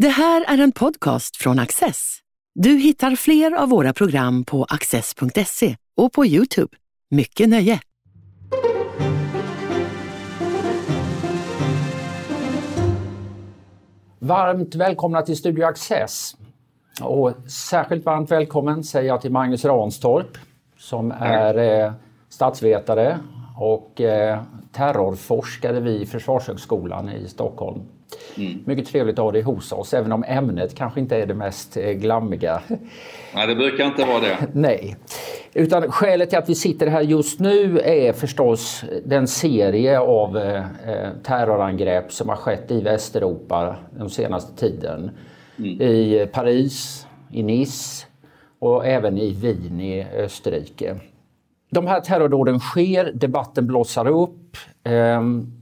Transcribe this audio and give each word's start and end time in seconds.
Det 0.00 0.08
här 0.08 0.44
är 0.48 0.58
en 0.58 0.72
podcast 0.72 1.36
från 1.36 1.58
Access. 1.58 2.18
Du 2.54 2.70
hittar 2.70 3.16
fler 3.16 3.52
av 3.52 3.68
våra 3.68 3.92
program 3.92 4.44
på 4.44 4.64
access.se 4.64 5.76
och 5.96 6.12
på 6.12 6.26
Youtube. 6.26 6.76
Mycket 7.10 7.48
nöje! 7.48 7.80
Varmt 14.18 14.74
välkomna 14.74 15.22
till 15.22 15.36
Studio 15.36 15.64
Access. 15.64 16.36
Och 17.02 17.32
särskilt 17.50 18.04
varmt 18.04 18.30
välkommen 18.30 18.84
säger 18.84 19.08
jag 19.08 19.20
till 19.20 19.32
Magnus 19.32 19.64
Ranstorp 19.64 20.38
som 20.78 21.12
är 21.20 21.84
eh, 21.84 21.92
statsvetare 22.28 23.18
och 23.58 24.00
eh, 24.00 24.42
terrorforskare 24.72 25.80
vid 25.80 26.08
Försvarshögskolan 26.08 27.08
i 27.08 27.28
Stockholm. 27.28 27.80
Mm. 28.36 28.58
Mycket 28.64 28.86
trevligt 28.86 29.18
att 29.18 29.24
ha 29.24 29.32
dig 29.32 29.42
hos 29.42 29.72
oss, 29.72 29.94
även 29.94 30.12
om 30.12 30.24
ämnet 30.28 30.74
kanske 30.74 31.00
inte 31.00 31.16
är 31.16 31.26
det 31.26 31.34
mest 31.34 31.76
eh, 31.76 31.90
glammiga. 31.90 32.62
Nej, 33.34 33.46
det 33.46 33.54
brukar 33.54 33.84
inte 33.84 34.04
vara 34.04 34.20
det. 34.20 34.36
Nej. 34.52 34.96
Utan 35.54 35.92
skälet 35.92 36.30
till 36.30 36.38
att 36.38 36.48
vi 36.48 36.54
sitter 36.54 36.86
här 36.86 37.00
just 37.00 37.40
nu 37.40 37.80
är 37.80 38.12
förstås 38.12 38.84
den 39.04 39.28
serie 39.28 40.00
av 40.00 40.38
eh, 40.38 40.62
terrorangrepp 41.22 42.12
som 42.12 42.28
har 42.28 42.36
skett 42.36 42.70
i 42.70 42.80
Västeuropa 42.80 43.76
den 43.98 44.10
senaste 44.10 44.56
tiden. 44.60 45.10
Mm. 45.58 45.82
I 45.82 46.26
Paris, 46.32 47.06
i 47.30 47.42
Nice 47.42 48.06
och 48.58 48.86
även 48.86 49.18
i 49.18 49.30
Wien 49.30 49.80
i 49.80 50.06
Österrike. 50.16 50.96
De 51.70 51.86
här 51.86 52.00
terrordåden 52.00 52.60
sker, 52.60 53.12
debatten 53.14 53.66
blossar 53.66 54.08
upp. 54.08 54.56
Um, 54.84 55.59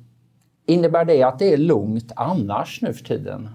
Innebär 0.68 1.04
det 1.04 1.22
att 1.22 1.38
det 1.38 1.52
är 1.52 1.56
lugnt 1.56 2.12
annars 2.16 2.82
nu 2.82 2.94
för 2.94 3.04
tiden? 3.04 3.48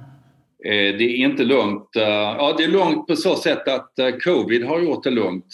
Eh, 0.65 0.97
det 0.97 1.03
är 1.03 1.15
inte 1.15 1.43
lugnt. 1.43 1.95
Eh, 1.95 2.03
ja, 2.03 2.53
det 2.57 2.63
är 2.63 2.67
lugnt 2.67 3.07
på 3.07 3.15
så 3.15 3.35
sätt 3.35 3.67
att 3.67 3.99
eh, 3.99 4.09
covid 4.09 4.65
har 4.65 4.79
gjort 4.79 5.03
det 5.03 5.09
lugnt. 5.09 5.45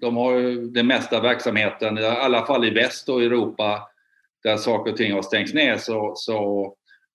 De 0.00 0.16
har 0.16 0.32
ju 0.32 0.66
den 0.70 0.86
mesta 0.86 1.20
verksamheten, 1.20 1.98
i 1.98 2.04
alla 2.04 2.46
fall 2.46 2.64
i 2.64 2.70
väst 2.70 3.08
och 3.08 3.22
Europa, 3.22 3.82
där 4.42 4.56
saker 4.56 4.90
och 4.90 4.96
ting 4.96 5.12
har 5.12 5.22
stängts 5.22 5.54
ner 5.54 5.76
så, 5.76 6.12
så 6.16 6.72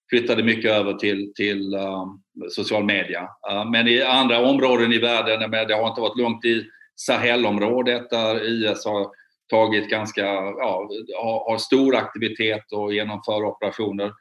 flyttade 0.09 0.43
mycket 0.43 0.71
över 0.71 0.93
till, 0.93 1.33
till 1.35 1.75
um, 1.75 2.21
social 2.49 2.83
media. 2.83 3.21
Uh, 3.51 3.71
men 3.71 3.87
i 3.87 4.01
andra 4.01 4.49
områden 4.49 4.93
i 4.93 4.97
världen, 4.97 5.51
det 5.51 5.75
har 5.75 5.87
inte 5.87 6.01
varit 6.01 6.17
lugnt 6.17 6.45
i 6.45 6.65
Sahelområdet 6.95 8.09
där 8.09 8.45
IS 8.45 8.85
har 8.85 9.07
tagit 9.49 9.89
ganska, 9.89 10.25
ja, 10.57 10.89
har, 11.17 11.51
har 11.51 11.57
stor 11.57 11.95
aktivitet 11.95 12.71
och 12.71 12.93
genomför 12.93 13.43
operationer. 13.43 14.11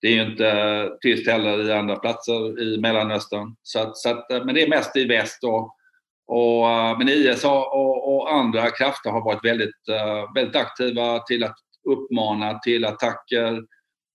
Det 0.00 0.08
är 0.08 0.12
ju 0.12 0.30
inte 0.30 0.90
tyst 1.00 1.28
heller 1.28 1.68
i 1.68 1.72
andra 1.72 1.96
platser 1.96 2.62
i 2.62 2.80
Mellanöstern. 2.80 3.56
Så 3.62 3.78
att, 3.80 3.96
så 3.96 4.08
att, 4.08 4.26
men 4.30 4.54
det 4.54 4.62
är 4.62 4.68
mest 4.68 4.96
i 4.96 5.04
väst. 5.04 5.44
Och, 5.44 5.74
och, 6.26 6.98
men 6.98 7.08
IS 7.08 7.44
och, 7.44 8.14
och 8.14 8.32
andra 8.34 8.70
krafter 8.70 9.10
har 9.10 9.24
varit 9.24 9.44
väldigt, 9.44 9.88
eh, 9.88 10.34
väldigt 10.34 10.56
aktiva 10.56 11.18
till 11.18 11.44
att 11.44 11.56
uppmana 11.88 12.58
till 12.58 12.84
attacker, 12.84 13.62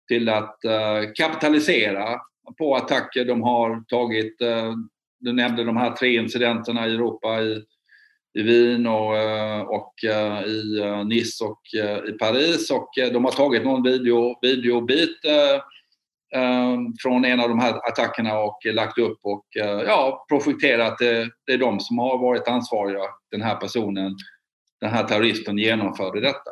till 0.08 0.30
att 0.30 0.66
eh, 0.66 1.12
kapitalisera 1.16 2.20
på 2.58 2.76
attacker. 2.76 3.26
De 3.26 3.42
har 3.42 3.84
tagit, 3.88 4.38
du 5.20 5.34
nämnde 5.34 5.64
de 5.64 5.78
här 5.78 5.92
tre 5.92 6.16
incidenterna 6.16 6.88
i 6.88 6.94
Europa 6.94 7.42
i 7.42 7.64
i 8.34 8.42
Wien 8.42 8.88
och, 8.88 9.18
eh, 9.18 9.62
och 9.62 10.04
eh, 10.04 10.44
i 10.46 10.80
eh, 10.80 11.06
Nice 11.06 11.44
och 11.44 11.62
i 12.10 12.12
Paris 12.12 12.72
och 12.72 12.90
de 12.96 13.26
har 13.26 13.32
tagit 13.32 13.64
någon 13.64 13.84
video, 13.84 14.40
videobit 14.42 15.18
från 17.02 17.26
en 17.26 17.40
av 17.40 17.50
de 17.50 17.60
här 17.60 17.88
attackerna 17.88 18.40
och 18.40 18.60
lagt 18.66 18.98
upp 18.98 19.20
och 19.24 19.46
ja, 19.86 20.26
projekterat. 20.30 20.98
Det, 20.98 21.30
det 21.46 21.54
är 21.54 21.58
de 21.58 21.80
som 21.80 21.98
har 21.98 22.18
varit 22.18 22.48
ansvariga. 22.48 23.04
Den 23.32 23.42
här 23.42 23.56
personen, 23.56 24.16
den 24.82 24.90
här 24.90 25.04
terroristen 25.04 25.58
genomförde 25.58 26.22
detta. 26.22 26.52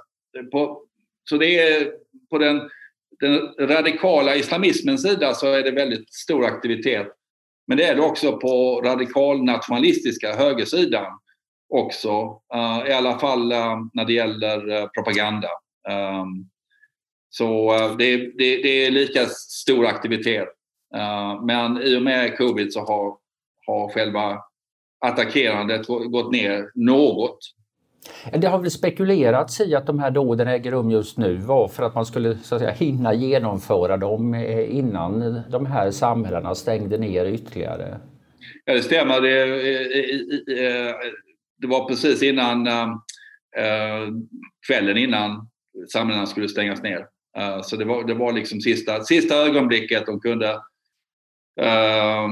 På, 0.52 0.84
så 1.30 1.38
det 1.38 1.60
är 1.60 1.92
på 2.30 2.38
den, 2.38 2.70
den 3.20 3.68
radikala 3.68 4.36
islamismens 4.36 5.04
sida 5.04 5.34
så 5.34 5.54
är 5.54 5.64
det 5.64 5.72
väldigt 5.72 6.14
stor 6.14 6.46
aktivitet. 6.46 7.08
Men 7.68 7.78
det 7.78 7.84
är 7.84 7.96
det 7.96 8.02
också 8.02 8.38
på 8.38 8.82
radikal 8.86 9.44
nationalistiska 9.44 10.36
högersidan 10.36 11.20
också. 11.72 12.42
Uh, 12.56 12.90
I 12.90 12.94
alla 12.94 13.20
fall 13.20 13.52
uh, 13.52 13.78
när 13.94 14.06
det 14.06 14.14
gäller 14.14 14.70
uh, 14.70 14.88
propaganda. 14.88 15.48
Um, 15.90 16.50
så 17.30 17.78
det, 17.98 18.18
det, 18.18 18.62
det, 18.64 18.86
är 18.86 18.92
lika 18.92 19.26
stor 19.26 19.86
aktivitet. 19.86 20.48
men 21.44 21.82
i 21.82 21.98
och 21.98 22.02
med 22.02 22.38
covid 22.38 22.74
så 22.74 22.80
har, 22.80 23.18
har 23.68 23.90
själva 23.94 24.40
attackerandet 25.06 25.88
gått 25.88 26.32
ner 26.32 26.72
något. 26.76 27.40
Det 28.34 28.48
har 28.48 28.60
väl 28.60 28.72
spekulerats 28.72 29.62
i 29.62 29.76
att 29.76 29.86
de 29.86 30.00
här 30.00 30.12
dåden 30.12 30.48
äger 30.48 30.72
rum 30.72 30.92
just 30.92 31.18
nu 31.18 31.36
var 31.36 31.68
för 31.68 31.84
att 31.84 31.96
man 31.96 32.06
skulle 32.06 32.38
så 32.38 32.56
att 32.56 32.62
säga, 32.62 32.72
hinna 32.72 33.14
genomföra 33.14 33.98
dem 33.98 34.36
innan 34.70 35.42
de 35.50 35.66
här 35.66 35.92
samhällena 35.92 36.56
stängde 36.56 36.98
ner 36.98 37.26
ytterligare. 37.26 38.00
Ja, 38.66 38.74
det 38.74 38.82
stämmer. 38.82 39.22
Det, 39.22 39.46
det 41.62 41.68
var 41.68 41.88
precis 41.88 42.24
innan 42.24 42.68
eh, 42.68 42.90
eh, 43.58 44.08
kvällen 44.68 44.98
innan 44.98 45.48
samlingarna 45.94 46.26
skulle 46.26 46.50
stängas 46.50 46.84
ner. 46.84 47.08
Eh, 47.38 47.62
så 47.62 47.76
det 47.76 47.86
var, 47.86 48.04
det 48.04 48.14
var 48.14 48.34
liksom 48.34 48.62
sista, 48.62 49.04
sista 49.04 49.36
ögonblicket 49.36 50.06
de 50.06 50.20
kunde 50.20 50.50
eh, 51.62 52.28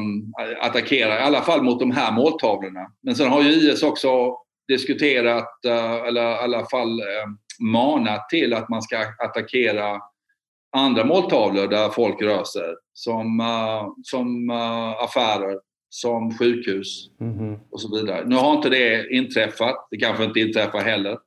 attackera, 0.61 1.19
i 1.19 1.21
alla 1.21 1.41
fall 1.41 1.63
mot 1.63 1.79
de 1.79 1.91
här 1.91 2.11
måltavlorna. 2.11 2.87
Men 3.03 3.15
sen 3.15 3.29
har 3.29 3.41
ju 3.43 3.49
IS 3.49 3.83
också 3.83 4.37
diskuterat, 4.67 5.65
eh, 5.65 5.95
eller 5.95 6.31
i 6.31 6.37
alla 6.37 6.65
fall 6.65 6.99
eh, 6.99 7.25
manat 7.59 8.29
till 8.29 8.53
att 8.53 8.69
man 8.69 8.81
ska 8.81 8.97
attackera 8.97 10.01
andra 10.77 11.05
måltavlor 11.05 11.67
där 11.67 11.89
folk 11.89 12.21
rör 12.21 12.43
sig. 12.43 12.75
Som, 12.93 13.41
som 14.03 14.49
affärer 14.99 15.59
som 15.89 16.37
sjukhus 16.37 17.09
mm. 17.21 17.59
och 17.71 17.81
så 17.81 17.97
vidare. 17.97 18.25
Nu 18.25 18.35
har 18.35 18.53
inte 18.53 18.69
det 18.69 19.09
inträffat, 19.09 19.87
det 19.91 19.97
kanske 19.97 20.23
inte 20.23 20.39
inträffar 20.39 20.79
heller. 20.79 21.17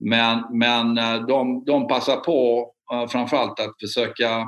Men, 0.00 0.58
men 0.58 0.98
eh, 0.98 1.26
de, 1.26 1.64
de 1.64 1.88
passar 1.88 2.16
på 2.16 2.70
uh, 2.92 3.08
framförallt 3.08 3.60
att 3.60 3.80
försöka 3.80 4.40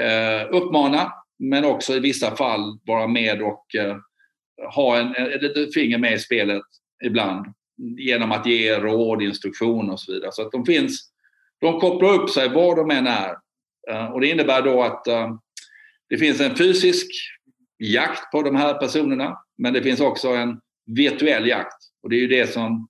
uh, 0.00 0.56
uppmana 0.56 1.12
men 1.38 1.64
också 1.64 1.94
i 1.94 2.00
vissa 2.00 2.36
fall 2.36 2.78
vara 2.86 3.06
med 3.06 3.42
och 3.42 3.64
uh, 3.78 3.96
ha 4.74 4.98
en, 4.98 5.14
ett 5.16 5.74
finger 5.74 5.98
med 5.98 6.12
i 6.12 6.18
spelet 6.18 6.62
ibland 7.04 7.46
genom 7.98 8.32
att 8.32 8.46
ge 8.46 8.78
råd, 8.78 9.22
instruktioner 9.22 9.92
och 9.92 10.00
så 10.00 10.12
vidare. 10.12 10.32
Så 10.32 10.42
att 10.42 10.52
de 10.52 10.64
finns, 10.64 11.10
de 11.60 11.80
kopplar 11.80 12.14
upp 12.14 12.30
sig 12.30 12.48
var 12.48 12.76
de 12.76 12.90
än 12.90 13.06
är. 13.06 13.36
Och 14.12 14.20
det 14.20 14.30
innebär 14.30 14.62
då 14.62 14.82
att 14.82 15.04
det 16.08 16.18
finns 16.18 16.40
en 16.40 16.56
fysisk 16.56 17.06
jakt 17.78 18.32
på 18.32 18.42
de 18.42 18.56
här 18.56 18.74
personerna. 18.74 19.38
Men 19.58 19.72
det 19.72 19.82
finns 19.82 20.00
också 20.00 20.28
en 20.28 20.60
virtuell 20.86 21.46
jakt. 21.46 21.76
Och 22.02 22.10
det 22.10 22.16
är 22.16 22.20
ju 22.20 22.28
det 22.28 22.52
som 22.52 22.88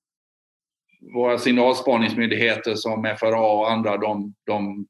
våra 1.15 1.38
signalspaningsmyndigheter 1.38 2.75
som 2.75 3.16
FRA 3.19 3.41
och 3.41 3.72
andra 3.72 3.97
de, 3.97 4.34
de, 4.47 4.87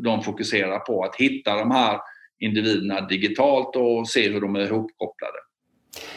de 0.00 0.22
fokuserar 0.22 0.78
på. 0.78 1.04
Att 1.04 1.16
hitta 1.16 1.56
de 1.56 1.70
här 1.70 2.00
individerna 2.38 3.00
digitalt 3.00 3.76
och 3.76 4.08
se 4.08 4.28
hur 4.28 4.40
de 4.40 4.56
är 4.56 4.60
ihopkopplade. 4.60 5.38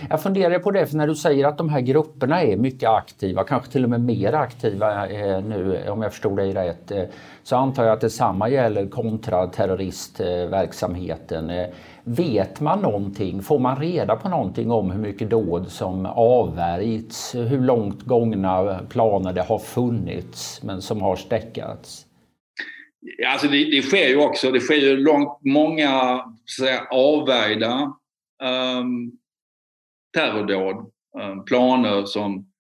Jag 0.09 0.23
funderar 0.23 0.59
på 0.59 0.71
det, 0.71 0.87
för 0.87 0.97
när 0.97 1.07
du 1.07 1.15
säger 1.15 1.47
att 1.47 1.57
de 1.57 1.69
här 1.69 1.81
grupperna 1.81 2.41
är 2.41 2.57
mycket 2.57 2.89
aktiva, 2.89 3.43
kanske 3.43 3.71
till 3.71 3.83
och 3.83 3.89
med 3.89 4.01
mer 4.01 4.33
aktiva 4.33 5.09
eh, 5.09 5.43
nu 5.43 5.89
om 5.89 6.01
jag 6.01 6.11
förstod 6.11 6.37
dig 6.37 6.53
rätt, 6.53 6.91
eh, 6.91 7.03
så 7.43 7.55
antar 7.55 7.83
jag 7.83 7.93
att 7.93 8.01
detsamma 8.01 8.49
gäller 8.49 8.87
kontraterroristverksamheten. 8.87 11.49
Eh, 11.49 11.67
vet 12.03 12.59
man 12.59 12.79
någonting? 12.79 13.41
Får 13.41 13.59
man 13.59 13.75
reda 13.75 14.15
på 14.15 14.29
någonting 14.29 14.71
om 14.71 14.91
hur 14.91 14.99
mycket 14.99 15.29
dåd 15.29 15.71
som 15.71 16.05
avvärjts? 16.05 17.35
Hur 17.35 17.59
långt 17.59 18.01
gångna 18.01 18.79
planer 18.89 19.33
det 19.33 19.41
har 19.41 19.59
funnits 19.59 20.63
men 20.63 20.81
som 20.81 21.01
har 21.01 21.15
stäckats? 21.15 22.05
Alltså 23.27 23.47
det, 23.47 23.63
det 23.63 23.81
sker 23.81 24.07
ju 24.07 24.17
också, 24.17 24.51
det 24.51 24.59
sker 24.59 24.75
ju 24.75 24.97
långt, 24.97 25.39
många 25.41 26.23
så 26.45 26.63
säga, 26.63 26.81
avvärjda 26.91 27.93
um, 28.43 29.17
terrordåd, 30.15 30.75
eh, 31.19 31.43
planer 31.43 32.05
som, 32.05 32.51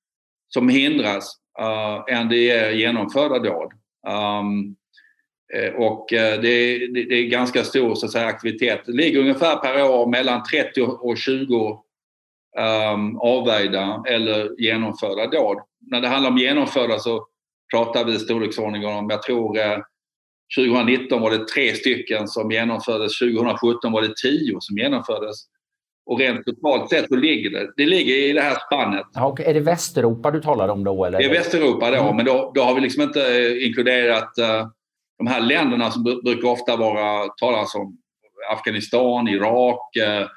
som 0.47 0.69
hindras 0.69 1.35
uh, 1.61 2.15
än 2.15 2.29
det 2.29 2.51
är 2.51 2.71
genomförda 2.71 3.39
dåd. 3.39 3.71
Um, 4.07 4.75
och 5.77 6.05
det, 6.09 6.47
är, 6.47 7.07
det, 7.07 7.15
är 7.15 7.29
ganska 7.29 7.63
stor 7.63 7.95
så 7.95 8.05
att 8.05 8.11
säga, 8.11 8.25
aktivitet. 8.25 8.81
Det 8.85 8.91
ligger 8.91 9.19
ungefär 9.19 9.55
per 9.55 9.89
år 9.89 10.07
mellan 10.07 10.43
30 10.43 10.81
och 10.81 11.17
20 11.17 11.55
um, 11.65 12.63
ehm, 12.63 13.17
avvägda 13.17 14.03
eller 14.07 14.61
genomförda 14.61 15.27
dåd. 15.27 15.57
När 15.91 16.01
det 16.01 16.07
handlar 16.07 16.29
om 16.29 16.37
genomförda 16.37 16.99
så 16.99 17.27
pratar 17.73 18.05
vi 18.05 18.15
i 18.15 18.19
storleksordningen 18.19 18.89
om, 18.89 19.09
jag 19.09 19.23
tror 19.23 19.57
2019 20.57 21.21
var 21.21 21.31
det 21.31 21.47
tre 21.47 21.73
stycken 21.73 22.27
som 22.27 22.51
genomfördes. 22.51 23.19
2017 23.19 23.91
var 23.91 24.01
det 24.01 24.17
tio 24.17 24.57
som 24.59 24.77
genomfördes. 24.77 25.35
Och 26.05 26.19
rent 26.19 26.45
totalt 26.45 26.89
sett 26.89 27.07
så 27.07 27.15
ligger 27.15 27.49
det, 27.49 27.71
det 27.77 27.85
ligger 27.85 28.15
i 28.15 28.33
det 28.33 28.41
här 28.41 28.57
spannet. 28.67 29.05
Ja, 29.13 29.25
och 29.25 29.41
är 29.41 29.53
det 29.53 29.59
Västeuropa 29.59 30.31
du 30.31 30.41
talar 30.41 30.67
om 30.67 30.83
då? 30.83 31.05
Eller? 31.05 31.19
Det 31.19 31.25
är 31.25 31.29
Västeuropa 31.29 31.91
då, 31.91 31.97
mm. 31.97 32.15
men 32.15 32.25
då, 32.25 32.51
då, 32.55 32.61
har 32.61 32.75
vi 32.75 32.81
liksom 32.81 33.03
inte 33.03 33.37
eh, 33.37 33.67
inkluderat 33.67 34.33
uh, 34.39 34.67
de 35.17 35.27
här 35.27 35.41
länderna 35.41 35.91
som 35.91 36.03
brukar 36.03 36.47
ofta 36.47 36.75
vara 36.75 37.27
talas 37.27 37.75
om. 37.75 37.97
Afghanistan, 38.51 39.27
Irak, 39.27 39.79
uh, 39.97 40.27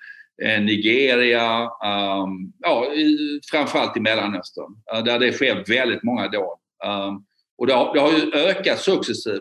Nigeria, 0.60 1.62
um, 1.62 2.52
ja, 2.58 2.86
i, 2.86 3.40
framförallt 3.50 3.96
i 3.96 4.00
Mellanöstern. 4.00 4.76
Uh, 4.94 5.04
där 5.04 5.18
det 5.18 5.32
sker 5.32 5.64
väldigt 5.68 6.02
många 6.02 6.28
dåd. 6.28 6.58
Um, 6.86 7.24
och 7.58 7.66
det 7.66 7.72
har, 7.72 7.94
det 7.94 8.00
har 8.00 8.12
ju 8.12 8.32
ökat 8.34 8.78
successivt 8.78 9.40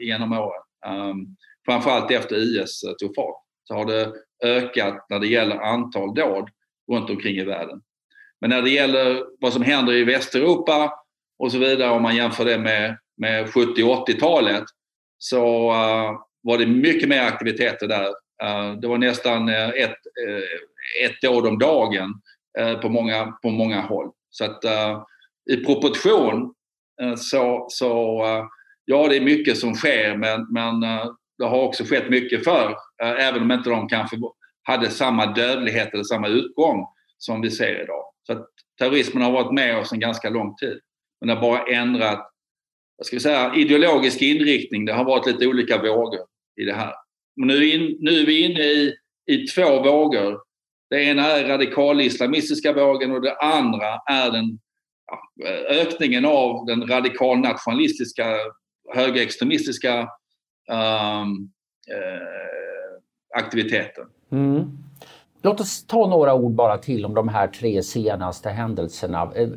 genom 0.00 0.32
åren. 0.32 0.62
Um, 0.86 1.36
framförallt 1.66 2.10
efter 2.10 2.36
IS 2.36 2.80
tog 3.00 3.14
fart 3.14 3.42
så 3.64 3.74
har 3.74 3.84
det 3.84 4.12
ökat 4.44 5.06
när 5.10 5.18
det 5.18 5.26
gäller 5.26 5.56
antal 5.56 6.14
dåd 6.14 6.48
runt 6.92 7.10
omkring 7.10 7.36
i 7.36 7.44
världen. 7.44 7.80
Men 8.40 8.50
när 8.50 8.62
det 8.62 8.70
gäller 8.70 9.24
vad 9.40 9.52
som 9.52 9.62
händer 9.62 9.92
i 9.92 10.04
Västeuropa 10.04 10.92
och 11.38 11.52
så 11.52 11.58
vidare 11.58 11.90
om 11.90 12.02
man 12.02 12.16
jämför 12.16 12.44
det 12.44 12.58
med, 12.58 12.98
med 13.16 13.54
70 13.54 13.82
80-talet 13.82 14.64
så 15.18 15.72
uh, 15.72 16.20
var 16.42 16.58
det 16.58 16.66
mycket 16.66 17.08
mer 17.08 17.22
aktiviteter 17.22 17.88
där. 17.88 18.08
Uh, 18.44 18.80
det 18.80 18.88
var 18.88 18.98
nästan 18.98 19.48
uh, 19.48 19.68
ett, 19.68 19.96
ett 21.04 21.22
dåd 21.22 21.46
om 21.46 21.58
dagen 21.58 22.14
på, 22.82 22.88
många, 22.88 23.26
på 23.26 23.50
många 23.50 23.80
håll. 23.80 24.10
Så 24.30 24.44
att 24.44 24.64
i 25.50 25.56
proportion 25.56 26.54
så, 27.16 27.66
så 27.70 28.22
ja, 28.84 29.08
det 29.08 29.16
är 29.16 29.20
mycket 29.20 29.58
som 29.58 29.74
sker 29.74 30.16
men, 30.16 30.46
men 30.52 30.84
det 31.38 31.44
har 31.44 31.62
också 31.62 31.84
skett 31.84 32.10
mycket 32.10 32.44
för 32.44 32.70
eh, 33.02 33.28
även 33.28 33.42
om 33.42 33.52
inte 33.52 33.70
de 33.70 33.88
kanske 33.88 34.16
hade 34.62 34.90
samma 34.90 35.26
dödlighet 35.26 35.94
eller 35.94 36.04
samma 36.04 36.28
utgång 36.28 36.86
som 37.18 37.40
vi 37.40 37.50
ser 37.50 37.82
idag. 37.82 38.04
Så 38.26 38.32
att 38.32 38.46
terrorismen 38.78 39.22
har 39.22 39.32
varit 39.32 39.52
med 39.52 39.78
oss 39.78 39.92
en 39.92 40.00
ganska 40.00 40.30
lång 40.30 40.56
tid. 40.56 40.80
Men 41.20 41.28
har 41.28 41.40
bara 41.40 41.66
ändrat 41.66 42.30
jag 42.98 43.06
ska 43.06 43.20
säga, 43.20 43.54
ideologisk 43.54 44.22
inriktning. 44.22 44.84
Det 44.84 44.92
har 44.92 45.04
varit 45.04 45.26
lite 45.26 45.46
olika 45.46 45.82
vågor 45.82 46.20
i 46.60 46.64
det 46.64 46.72
här. 46.72 46.92
Och 47.40 47.46
nu, 47.46 47.70
in, 47.70 47.96
nu 48.00 48.10
är 48.10 48.26
vi 48.26 48.42
inne 48.42 48.60
i, 48.60 48.94
i 49.26 49.46
två 49.46 49.82
vågor. 49.82 50.38
Det 50.90 51.02
ena 51.02 51.26
är 51.26 51.48
radikal-islamistiska 51.48 52.72
vågen 52.72 53.12
och 53.12 53.22
det 53.22 53.36
andra 53.36 54.00
är 54.10 54.30
den 54.30 54.58
ökningen 55.68 56.24
av 56.24 56.66
den 56.66 56.86
radikal-nationalistiska 56.86 58.36
högerextremistiska 58.94 60.08
um, 60.68 61.50
eh, 61.88 63.40
aktiviteten. 63.42 64.04
Mm. 64.32 64.78
Låt 65.42 65.60
oss 65.60 65.86
ta 65.86 66.06
några 66.06 66.34
ord 66.34 66.52
bara 66.52 66.78
till 66.78 67.04
om 67.04 67.14
de 67.14 67.28
här 67.28 67.48
tre 67.48 67.82
senaste 67.82 68.50
händelserna. 68.50 69.32
Eh, 69.34 69.48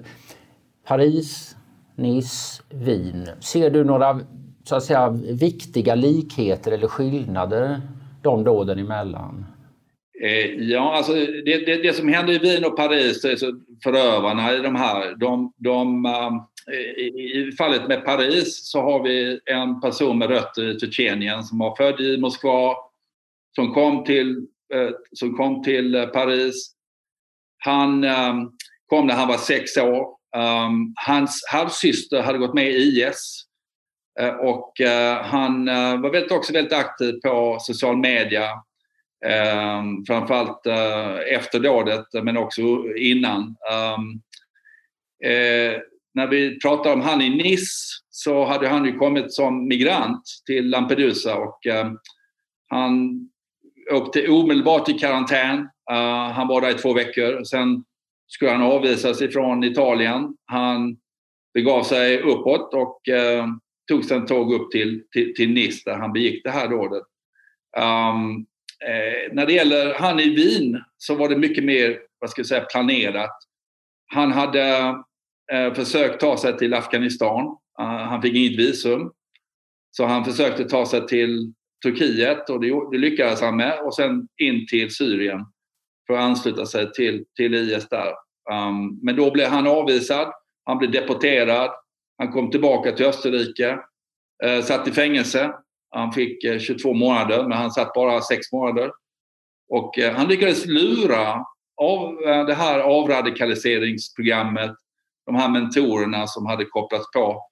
Paris, 0.88 1.56
Nice, 1.96 2.64
Wien. 2.70 3.30
Ser 3.40 3.70
du 3.70 3.84
några 3.84 4.20
så 4.64 4.76
att 4.76 4.84
säga, 4.84 5.10
viktiga 5.40 5.96
likheter 5.96 6.72
eller 6.72 6.88
skillnader 6.88 7.82
de 8.22 8.44
dåden 8.44 8.80
emellan? 8.80 9.46
Eh, 10.24 10.46
ja, 10.64 10.96
alltså 10.98 11.14
det, 11.14 11.66
det, 11.66 11.84
det, 11.84 11.94
som 11.94 12.08
hände 12.08 12.34
i 12.34 12.38
Wien 12.38 12.66
och 12.66 12.78
Paris, 12.78 13.26
alltså 13.26 13.46
förövarna 13.84 14.54
i 14.54 14.58
de 14.58 14.76
här, 14.76 15.16
de, 15.16 15.54
de 15.58 16.06
um, 16.06 16.42
i 16.68 17.52
fallet 17.58 17.88
med 17.88 18.06
Paris 18.06 18.72
så 18.72 18.82
har 18.82 19.04
vi 19.04 19.40
en 19.46 19.82
person 19.82 20.18
med 20.18 20.30
rötter 20.30 20.76
i 20.76 20.80
Tjetjenien 20.80 21.44
som 21.44 21.60
var 21.60 21.76
född 21.76 22.02
i 22.02 22.18
Moskva, 22.18 22.76
som 23.56 23.74
kom 23.74 24.04
till 24.04 24.48
eh, 24.74 24.90
som 25.12 25.38
kom 25.38 25.64
till 25.64 25.96
eh, 25.96 26.06
Paris. 26.06 26.72
Han 27.58 28.04
ehm, 28.04 28.52
kom 28.86 29.08
när 29.08 29.14
han 29.14 29.28
var 29.28 29.38
sex 29.38 29.78
år. 29.78 30.08
Ehm, 30.36 30.94
hans 31.08 31.44
halvsyster 31.52 32.22
hade 32.22 32.38
gått 32.38 32.54
med 32.54 32.68
i 32.68 32.76
IS 32.76 33.46
eh, 34.20 34.34
och 34.34 34.74
han 35.22 35.66
var 36.02 36.12
väldigt, 36.12 36.32
också 36.32 36.54
väldigt 36.54 36.74
aktiv 36.74 37.20
på 37.24 37.58
social 37.60 37.98
media. 37.98 38.50
Ehm, 39.26 40.06
framförallt 40.08 40.68
efter 41.32 41.60
dådet 41.60 42.06
men 42.24 42.38
också 42.38 42.62
innan. 42.98 43.56
När 46.14 46.28
vi 46.28 46.60
pratar 46.60 46.94
om 46.94 47.02
han 47.02 47.22
i 47.22 47.30
Nice 47.30 47.74
så 48.10 48.46
hade 48.46 48.68
han 48.68 48.86
ju 48.86 48.98
kommit 48.98 49.34
som 49.34 49.68
migrant 49.68 50.24
till 50.46 50.70
Lampedusa 50.70 51.38
och 51.38 51.68
eh, 51.68 51.92
han 52.68 53.28
åkte 53.92 54.28
omedelbart 54.28 54.90
i 54.90 54.94
karantän. 54.94 55.58
Uh, 55.92 56.32
han 56.32 56.48
var 56.48 56.62
där 56.62 56.70
i 56.70 56.74
två 56.74 56.94
veckor. 56.94 57.44
Sen 57.44 57.84
skulle 58.28 58.52
han 58.52 58.62
avvisas 58.62 59.22
ifrån 59.22 59.64
Italien. 59.64 60.36
Han 60.46 60.98
begav 61.54 61.84
sig 61.84 62.22
uppåt 62.22 62.74
och 62.74 63.02
uh, 63.12 63.48
tog 63.88 64.06
sedan 64.06 64.26
tåg 64.26 64.54
upp 64.54 64.72
till, 64.72 65.04
till, 65.12 65.34
till 65.36 65.54
Nice 65.54 65.82
där 65.86 65.98
han 65.98 66.14
begick 66.14 66.44
det 66.44 66.52
här 66.52 66.70
dådet. 66.70 67.04
Um, 67.78 67.84
ehm, 67.84 68.46
eh, 68.88 69.34
när 69.34 69.46
det 69.46 69.54
gäller 69.54 69.94
han 69.94 70.20
i 70.20 70.30
Wien 70.30 70.84
så 70.98 71.16
var 71.16 71.30
det 71.30 71.38
mycket 71.38 71.64
mer 71.64 72.00
vad 72.20 72.30
ska 72.30 72.40
jag 72.40 72.48
säga, 72.48 72.66
planerat. 72.66 73.38
Han 74.06 74.32
hade 74.32 74.96
eh, 75.54 75.74
försökt 75.74 76.20
ta 76.20 76.38
sig 76.38 76.58
till 76.58 76.74
Afghanistan. 76.74 77.46
Uh, 77.82 77.86
han 77.86 78.22
fick 78.22 78.36
inget 78.36 78.60
visum. 78.60 79.12
Så 79.92 80.06
han 80.06 80.26
försökte 80.26 80.64
ta 80.64 80.86
sig 80.86 81.08
till 81.08 81.54
Turkiet 81.84 82.50
och 82.50 82.62
det, 82.62 82.92
det 82.92 82.98
lyckades 82.98 83.42
han 83.42 83.56
med 83.56 83.80
och 83.80 83.96
sen 83.96 84.28
in 84.38 84.68
till 84.68 84.96
Syrien 84.96 85.46
för 86.08 86.14
att 86.14 86.24
ansluta 86.24 86.66
sig 86.66 86.92
till, 86.92 87.26
till 87.36 87.54
IS 87.54 87.90
där. 87.90 88.14
Um, 88.52 89.00
men 89.04 89.16
då 89.16 89.32
blev 89.32 89.50
han 89.50 89.68
avvisad, 89.68 90.34
han 90.66 90.78
blev 90.78 90.92
deporterad, 90.92 91.72
han 92.18 92.32
kom 92.32 92.52
tillbaka 92.52 92.92
till 92.92 93.06
Österrike, 93.06 93.80
uh, 94.46 94.62
satt 94.62 94.88
i 94.88 94.92
fängelse. 94.92 95.54
Han 95.90 96.12
fick 96.12 96.46
uh, 96.46 96.52
eh, 96.52 96.60
22 96.60 96.94
månader 96.94 97.44
men 97.44 97.58
han 97.58 97.72
satt 97.72 97.94
bara 97.94 98.22
6 98.22 98.52
månader. 98.52 98.92
Och 99.70 99.98
uh, 99.98 100.10
han 100.10 100.28
lyckades 100.28 100.66
lura 100.66 101.46
av 101.78 102.16
det 102.48 102.54
här 102.54 102.80
avradikaliseringsprogrammet, 102.80 104.72
de 105.26 105.36
här 105.36 105.50
mentorerna 105.50 106.28
som 106.28 106.46
hade 106.46 106.66
kopplats 106.66 107.12
på 107.12 107.52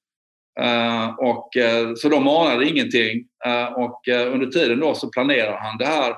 Uh, 0.62 1.10
och, 1.10 1.50
uh, 1.57 1.94
så 1.95 2.10
de 2.10 2.27
anade 2.27 2.69
ingenting. 2.69 3.25
Uh, 3.48 3.74
och 3.74 4.01
under 4.07 4.48
tiden 4.48 4.80
då 4.80 4.94
så 4.94 5.10
planerar 5.10 5.57
han 5.57 5.77
det 5.77 5.86
här 5.86 6.16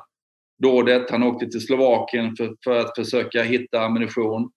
dådet. 0.64 1.12
Han 1.12 1.24
åkte 1.24 1.46
till 1.46 1.66
Slovakien 1.66 2.36
för, 2.36 2.56
för 2.64 2.80
att 2.80 2.96
försöka 2.96 3.44
hitta 3.44 3.82
ammunition. 3.82 4.52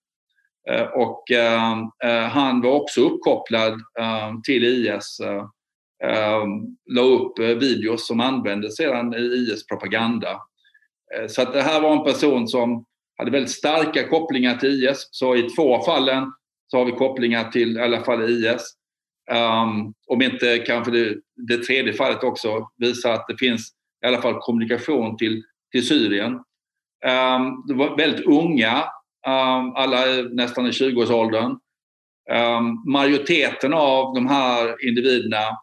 och 0.93 1.23
han 2.31 2.61
var 2.61 2.71
också 2.71 3.01
uppkopplad 3.01 3.81
till 4.45 4.63
IS. 4.63 5.21
Uh, 6.05 6.45
la 6.91 7.01
upp 7.01 7.39
videos 7.39 8.07
som 8.07 8.19
användes 8.19 8.77
sedan 8.77 9.13
i 9.13 9.17
IS 9.17 9.67
propaganda. 9.67 10.39
så 11.27 11.41
att 11.41 11.53
det 11.53 11.61
här 11.61 11.81
var 11.81 11.91
en 11.91 12.03
person 12.03 12.47
som 12.47 12.85
hade 13.17 13.31
väldigt 13.31 13.51
starka 13.51 14.07
kopplingar 14.07 14.57
till 14.57 14.83
IS. 14.83 15.07
Så 15.11 15.35
i 15.35 15.41
två 15.41 15.81
fallen 15.81 16.31
så 16.67 16.77
har 16.77 16.85
vi 16.85 16.91
kopplingar 16.91 17.51
till 17.51 17.77
i 17.77 17.81
alla 17.81 18.03
fall 18.03 18.29
IS. 18.29 18.75
Um, 19.31 19.37
ehm, 19.37 19.93
om 20.07 20.21
inte 20.21 20.57
kanske 20.57 20.91
det, 20.91 21.15
det 21.47 21.57
tredje 21.57 21.93
fallet 21.93 22.23
också 22.23 22.69
visar 22.77 23.13
att 23.13 23.27
det 23.27 23.37
finns 23.37 23.71
i 24.05 24.07
alla 24.07 24.21
fall 24.21 24.39
kommunikation 24.39 25.17
till, 25.17 25.43
till 25.71 25.87
Syrien. 25.87 26.39
Ehm, 27.05 27.41
um, 27.41 27.63
de 27.67 27.77
var 27.77 27.97
väldigt 27.97 28.25
unga, 28.25 28.83
um, 29.27 29.75
alla 29.75 30.07
är 30.07 30.35
nästan 30.35 30.67
i 30.67 30.71
20-årsåldern. 30.71 31.57
Um, 32.31 32.91
majoriteten 32.91 33.73
av 33.73 34.13
de 34.15 34.27
här 34.27 34.87
individerna 34.87 35.57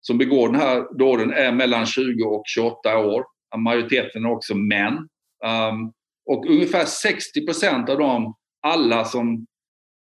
som 0.00 0.18
begår 0.18 0.48
den 0.48 0.60
här 0.60 0.98
dåden 0.98 1.32
är 1.32 1.52
mellan 1.52 1.86
20 1.86 2.24
och 2.24 2.42
28 2.46 2.98
år. 2.98 3.24
Majoriteten 3.56 4.24
är 4.24 4.30
också 4.30 4.54
män. 4.54 4.94
Um, 5.44 5.92
och 6.26 6.46
ungefär 6.46 6.84
60 6.84 7.46
procent 7.46 7.88
av 7.90 7.98
dem, 7.98 8.34
alla 8.62 9.04
som 9.04 9.46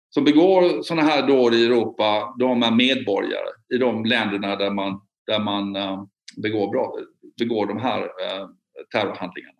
som 0.09 0.23
begår 0.23 0.81
sådana 0.83 1.07
här 1.07 1.27
dåd 1.27 1.53
i 1.53 1.65
Europa, 1.65 2.35
de 2.39 2.63
är 2.63 2.71
medborgare 2.71 3.49
i 3.73 3.77
de 3.77 4.05
länderna 4.05 4.55
där 4.55 4.71
man, 4.71 5.01
där 5.27 5.39
man 5.39 5.75
uh, 5.75 6.03
begår, 6.37 6.71
bra, 6.71 6.95
begår 7.39 7.65
de 7.65 7.79
här 7.79 8.01
uh, 8.01 8.47
terrorhandlingarna. 8.93 9.53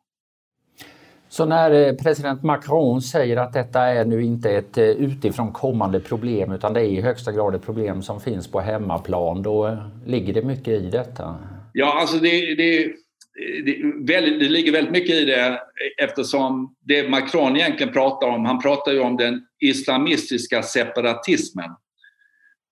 Så 1.32 1.46
när 1.46 1.72
eh, 1.72 1.94
president 1.96 2.44
Macron 2.44 3.02
säger 3.02 3.38
att 3.38 3.54
detta 3.54 3.82
är 3.82 4.06
nu 4.06 4.24
inte 4.24 4.52
ett 4.52 4.78
utifrån 4.78 5.52
kommande 5.52 6.00
problem 6.00 6.52
utan 6.52 6.74
det 6.74 6.82
är 6.82 6.86
i 6.86 7.02
högsta 7.02 7.32
grad 7.32 7.56
ett 7.56 7.66
problem 7.66 8.02
som 8.02 8.20
finns 8.20 8.52
på 8.52 8.60
hemmaplan, 8.60 9.42
då 9.42 9.78
ligger 10.06 10.34
det 10.34 10.42
mycket 10.42 10.68
i 10.68 10.90
detta? 10.90 11.36
Ja, 11.74 12.00
alltså 12.02 12.18
det, 12.18 12.56
det 12.56 12.94
Eh, 13.42 13.64
det, 13.64 13.82
väldigt, 14.14 14.40
det 14.40 14.50
ligger 14.50 14.72
väldigt 14.72 14.92
mycket 14.92 15.16
i 15.16 15.26
det 15.26 15.62
eftersom 15.98 16.76
det 16.80 17.10
Macron 17.10 17.58
egentligen 17.58 17.94
pratar 17.94 18.28
om, 18.28 18.46
han 18.46 18.62
pratar 18.62 18.92
ju 18.92 19.00
om 19.00 19.18
den 19.18 19.42
islamistiska 19.60 20.64
separatismen. 20.64 21.70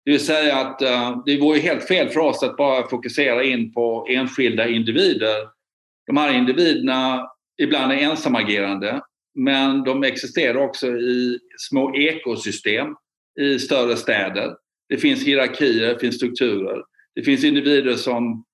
Det 0.06 0.12
vill 0.12 0.26
säga 0.26 0.58
att 0.58 0.82
uh, 0.82 1.24
det 1.26 1.38
vore 1.38 1.60
helt 1.60 1.88
fel 1.88 2.10
för 2.10 2.20
oss 2.20 2.44
att 2.44 2.58
bara 2.58 2.90
fokusera 2.90 3.44
in 3.44 3.74
på 3.74 4.08
enskilda 4.10 4.68
individer. 4.68 5.36
De 6.08 6.18
här 6.18 6.34
individerna 6.34 7.30
ibland 7.62 7.92
är 7.92 7.98
ensamagerande 7.98 9.02
men 9.38 9.84
de 9.84 10.04
existerar 10.04 10.58
också 10.58 10.88
i 10.88 11.40
små 11.58 11.96
ekosystem 11.96 12.88
i 13.40 13.60
större 13.60 13.96
städer. 13.96 14.56
Det 14.90 14.98
finns 14.98 15.24
hierarkier, 15.24 15.94
det 15.94 16.00
finns 16.00 16.16
strukturer. 16.16 16.84
Det 17.16 17.24
finns 17.24 17.44
individer 17.44 17.96
som, 17.96 18.46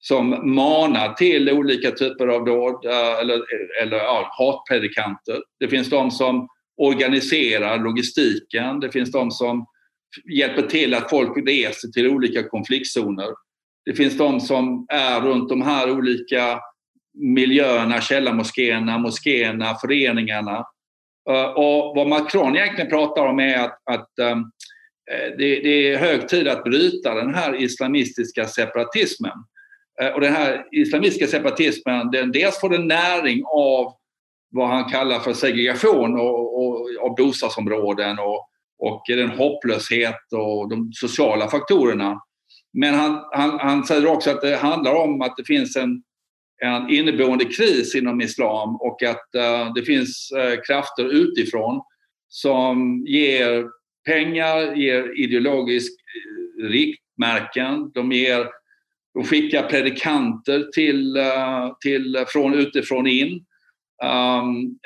som 0.00 0.54
manar 0.54 1.12
till 1.12 1.50
olika 1.50 1.90
typer 1.90 2.26
av 2.26 2.44
dåd 2.44 2.84
eh, 2.84 3.18
eller, 3.20 3.42
eller 3.82 3.96
ja, 3.96 4.30
hatpredikanter. 4.38 5.42
Det 5.60 5.68
finns 5.68 5.90
de 5.90 6.10
som 6.10 6.48
organiserar 6.76 7.78
logistiken. 7.78 8.80
Det 8.80 8.90
finns 8.90 9.12
de 9.12 9.30
som 9.30 9.66
hjälper 10.38 10.62
till 10.62 10.94
att 10.94 11.10
folk 11.10 11.48
reser 11.48 11.88
till 11.88 12.08
olika 12.08 12.48
konfliktzoner. 12.48 13.28
Det 13.84 13.94
finns 13.94 14.18
de 14.18 14.40
som 14.40 14.86
är 14.88 15.20
runt 15.20 15.48
de 15.48 15.62
här 15.62 15.90
olika 15.90 16.60
miljöerna, 17.18 18.00
källarmoskéerna, 18.00 18.98
moskéerna, 18.98 19.74
föreningarna. 19.74 20.64
Eh, 21.30 21.44
och 21.44 21.96
vad 21.96 22.08
Macron 22.08 22.56
egentligen 22.56 22.90
pratar 22.90 23.26
om 23.26 23.40
är 23.40 23.58
att, 23.58 23.78
att 23.90 24.18
eh, 24.18 24.36
det, 25.38 25.60
det, 25.60 25.92
är 25.92 25.98
hög 25.98 26.28
tid 26.28 26.48
att 26.48 26.64
bryta 26.64 27.14
den 27.14 27.34
här 27.34 27.62
islamistiska 27.62 28.46
separatismen. 28.46 29.38
Eh, 30.02 30.08
och 30.08 30.20
den 30.20 30.32
här 30.32 30.64
islamistiska 30.72 31.26
separatismen, 31.26 32.10
den, 32.10 32.32
dels 32.32 32.60
får 32.60 32.68
den 32.68 32.88
näring 32.88 33.42
av 33.44 33.92
vad 34.50 34.68
han 34.68 34.90
kallar 34.90 35.18
för 35.18 35.32
segregation 35.32 36.20
och, 36.20 36.64
och, 36.64 36.88
av 37.00 37.14
bostadsområden 37.14 38.18
och, 38.18 38.48
och 38.78 39.02
den 39.08 39.30
hopplöshet 39.30 40.32
och 40.32 40.68
de 40.68 40.92
sociala 40.92 41.50
faktorerna. 41.50 42.20
Men 42.72 42.94
han, 42.94 43.24
han, 43.32 43.58
han 43.58 43.84
säger 43.84 44.06
också 44.06 44.30
att 44.30 44.40
det 44.40 44.56
handlar 44.56 44.94
om 44.94 45.22
att 45.22 45.36
det 45.36 45.44
finns 45.44 45.76
en, 45.76 46.02
en 46.62 46.90
inneboende 46.90 47.44
kris 47.44 47.94
inom 47.94 48.20
islam 48.20 48.76
och 48.76 49.02
att 49.02 49.28
uh, 49.36 49.72
det 49.74 49.82
finns 49.82 50.32
uh, 50.36 50.60
krafter 50.66 51.04
utifrån 51.04 51.82
som 52.28 53.04
ger 53.06 53.66
pengar, 54.06 54.74
ger 54.74 55.20
ideologisk 55.20 55.92
riktmärken, 56.62 57.90
de, 57.94 58.12
ger, 58.12 58.48
de 59.14 59.24
skickar 59.24 59.62
predikanter 59.62 60.70
till, 60.74 61.16
eh, 61.16 61.76
till, 61.80 62.24
från 62.28 62.54
utifrån 62.54 63.06
in. 63.06 63.44
Um, 64.04 64.78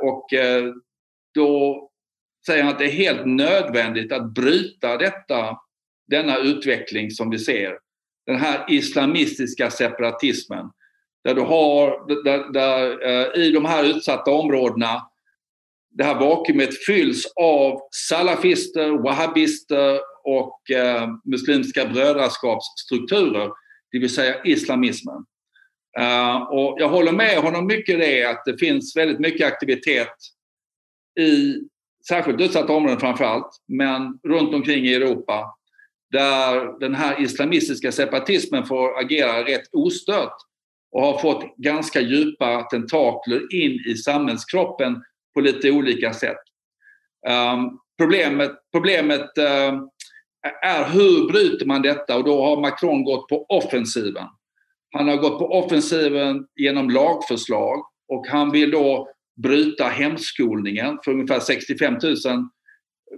och 0.00 0.32
eh, 0.32 0.72
då 1.34 1.90
säger 2.46 2.62
han 2.62 2.72
att 2.72 2.78
det 2.78 2.84
är 2.84 2.90
helt 2.90 3.26
nödvändigt 3.26 4.12
att 4.12 4.34
bryta 4.34 4.96
detta, 4.96 5.58
denna 6.08 6.38
utveckling 6.38 7.10
som 7.10 7.30
vi 7.30 7.38
ser. 7.38 7.78
Den 8.26 8.36
här 8.36 8.64
islamistiska 8.68 9.70
separatismen. 9.70 10.66
Där 11.24 11.34
du 11.34 11.40
har, 11.40 12.06
där, 12.24 12.52
där, 12.52 13.38
i 13.38 13.50
de 13.50 13.64
här 13.64 13.84
utsatta 13.84 14.30
områdena, 14.30 15.02
det 15.90 16.04
här 16.04 16.14
vakuumet 16.14 16.84
fylls 16.86 17.32
av 17.36 17.80
salafister, 17.90 18.90
wahhabister 18.90 20.00
och 20.24 20.70
eh, 20.70 21.08
muslimska 21.24 21.86
brödraskapsstrukturer, 21.86 23.50
det 23.94 24.00
vill 24.00 24.14
säga 24.14 24.42
islamismen. 24.44 25.24
Eh, 25.98 26.36
och 26.36 26.76
jag 26.80 26.88
håller 26.88 27.12
med 27.12 27.38
honom 27.38 27.66
mycket 27.66 27.94
i 27.94 27.98
det 27.98 28.24
att 28.24 28.44
det 28.44 28.58
finns 28.58 28.96
väldigt 28.96 29.20
mycket 29.20 29.46
aktivitet 29.46 30.14
i 31.20 31.54
särskilt 32.08 32.40
utsatta 32.40 32.72
områden 32.72 33.00
framför 33.00 33.24
allt, 33.24 33.50
men 33.68 34.18
runt 34.28 34.54
omkring 34.54 34.84
i 34.84 34.94
Europa 34.94 35.54
där 36.10 36.80
den 36.80 36.94
här 36.94 37.22
islamistiska 37.22 37.92
separatismen 37.92 38.66
får 38.66 38.98
agera 38.98 39.44
rätt 39.44 39.68
ostört 39.72 40.36
och 40.92 41.02
har 41.02 41.18
fått 41.18 41.56
ganska 41.56 42.00
djupa 42.00 42.62
tentakler 42.62 43.54
in 43.54 43.80
i 43.86 43.94
samhällskroppen 43.96 45.02
på 45.34 45.40
lite 45.40 45.70
olika 45.70 46.12
sätt. 46.12 46.42
Um, 47.28 47.78
problemet 47.98 48.52
problemet 48.72 49.38
uh, 49.38 49.80
är 50.62 50.84
hur 50.84 51.32
bryter 51.32 51.66
man 51.66 51.82
detta 51.82 52.16
och 52.16 52.24
då 52.24 52.44
har 52.44 52.60
Macron 52.60 53.04
gått 53.04 53.28
på 53.28 53.46
offensiven. 53.48 54.26
Han 54.96 55.08
har 55.08 55.16
gått 55.16 55.38
på 55.38 55.46
offensiven 55.46 56.46
genom 56.60 56.90
lagförslag 56.90 57.84
och 58.08 58.26
han 58.26 58.50
vill 58.50 58.70
då 58.70 59.08
bryta 59.42 59.84
hemskolningen 59.84 60.98
för 61.04 61.12
ungefär 61.12 61.40
65 61.40 61.94
000 62.02 62.16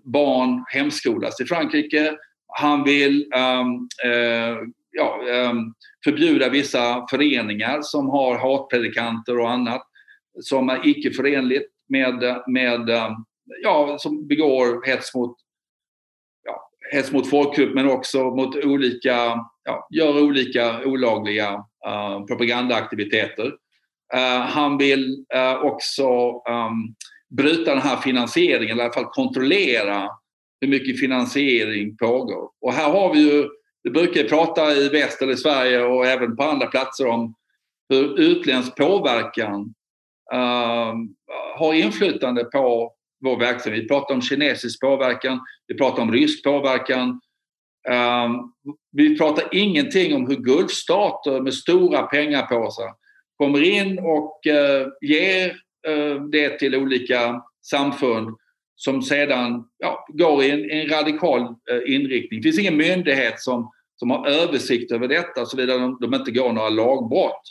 barn 0.05 0.65
hemskolas 0.69 1.41
i 1.41 1.45
Frankrike. 1.45 2.17
Han 2.47 2.85
vill 2.85 3.33
um, 3.35 3.89
uh, 4.13 4.59
ja, 4.91 5.21
um, 5.51 5.75
förbjuda 6.05 6.49
vissa 6.49 7.07
föreningar 7.11 7.79
som 7.83 8.09
har 8.09 8.39
hatpredikanter 8.39 9.39
och 9.39 9.51
annat 9.51 9.83
som 10.41 10.69
är 10.69 10.89
icke 10.89 11.11
förenligt 11.11 11.71
med, 11.89 12.43
med 12.47 12.91
um, 12.91 13.25
ja, 13.63 13.97
som 13.99 14.27
begår 14.27 14.87
hets 14.87 15.15
mot, 15.15 15.37
hets 16.93 17.13
mot 17.13 17.31
folkgrupp 17.31 17.75
men 17.75 17.91
också 17.91 18.25
mot 18.25 18.65
olika, 18.65 19.41
ja, 19.65 19.89
gör 19.91 20.23
olika 20.23 20.85
olagliga 20.85 21.55
uh, 21.87 22.25
propagandaaktiviteter. 22.27 23.47
Uh, 24.15 24.41
han 24.41 24.79
vill 24.79 25.25
uh, 25.35 25.65
också 25.65 26.09
um, 26.31 26.95
bryta 27.37 27.71
den 27.75 27.83
här 27.83 27.97
finansieringen, 27.97 28.71
eller 28.71 28.83
i 28.83 28.85
alla 28.85 28.95
fall 28.95 29.05
kontrollera 29.05 30.09
hur 30.61 30.69
mycket 30.69 31.01
finansiering 31.01 31.97
pågår. 31.97 32.51
Och 32.61 32.73
här 32.73 32.91
har 32.91 33.15
vi 33.15 33.21
ju, 33.21 33.49
vi 33.83 33.91
brukar 33.91 34.25
prata 34.25 34.75
i 34.75 34.89
väst 34.89 35.23
eller 35.23 35.33
i 35.33 35.37
Sverige 35.37 35.83
och 35.83 36.07
även 36.07 36.37
på 36.37 36.43
andra 36.43 36.67
platser 36.67 37.07
om 37.07 37.35
hur 37.89 38.21
utländsk 38.21 38.77
påverkan 38.77 39.75
uh, 40.35 40.95
har 41.57 41.75
inflytande 41.75 42.45
på 42.45 42.96
vår 43.27 43.39
verksamhet. 43.39 43.83
Vi 43.83 43.89
pratar 43.89 44.15
om 44.15 44.23
kinesisk 44.23 44.81
påverkan, 44.81 45.41
vi 45.67 45.77
pratar 45.77 46.03
om 46.03 46.13
rysk 46.13 46.45
påverkan. 46.45 47.21
Um, 47.89 48.53
vi 48.93 49.19
pratar 49.19 49.49
ingenting 49.53 50.15
om 50.15 50.27
hur 50.27 50.37
Gulfstater 50.37 51.41
med 51.41 51.55
stora 51.55 52.03
pengapåsar 52.03 52.91
kommer 53.37 53.63
in 53.63 53.99
och 53.99 54.41
uh, 54.47 54.89
ger 55.01 55.49
uh, 55.89 56.23
det 56.23 56.59
till 56.59 56.75
olika 56.75 57.43
samfund 57.71 58.37
som 58.77 59.03
sedan 59.03 59.65
ja, 59.79 60.07
går 60.09 60.43
i 60.43 60.51
en, 60.51 60.71
en 60.71 60.89
radikal 60.89 61.43
uh, 61.43 61.95
inriktning. 61.95 62.41
Det 62.41 62.43
finns 62.43 62.59
ingen 62.59 62.77
myndighet 62.77 63.41
som, 63.41 63.71
som 63.97 64.11
har 64.11 64.27
översikt 64.27 64.93
över 64.93 65.09
detta 65.09 65.47
såvida 65.47 65.79
de, 65.79 65.99
de 66.01 66.15
inte 66.15 66.31
går 66.31 66.53
några 66.53 66.69
lagbrott. 66.69 67.43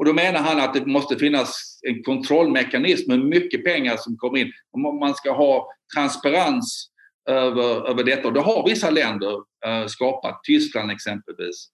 Och 0.00 0.06
då 0.06 0.12
menar 0.12 0.40
han 0.40 0.60
att 0.60 0.74
det 0.74 0.86
måste 0.86 1.16
finnas 1.16 1.80
en 1.88 2.02
kontrollmekanism 2.02 3.10
med 3.10 3.20
mycket 3.20 3.64
pengar 3.64 3.96
som 3.96 4.16
kommer 4.16 4.38
in. 4.38 4.52
Man 5.00 5.14
ska 5.14 5.32
ha 5.32 5.68
transparens 5.96 6.90
över, 7.28 7.88
över 7.90 8.04
detta 8.04 8.28
och 8.28 8.34
det 8.34 8.40
har 8.40 8.68
vissa 8.68 8.90
länder 8.90 9.32
uh, 9.36 9.86
skapat, 9.86 10.40
Tyskland 10.44 10.90
exempelvis. 10.90 11.68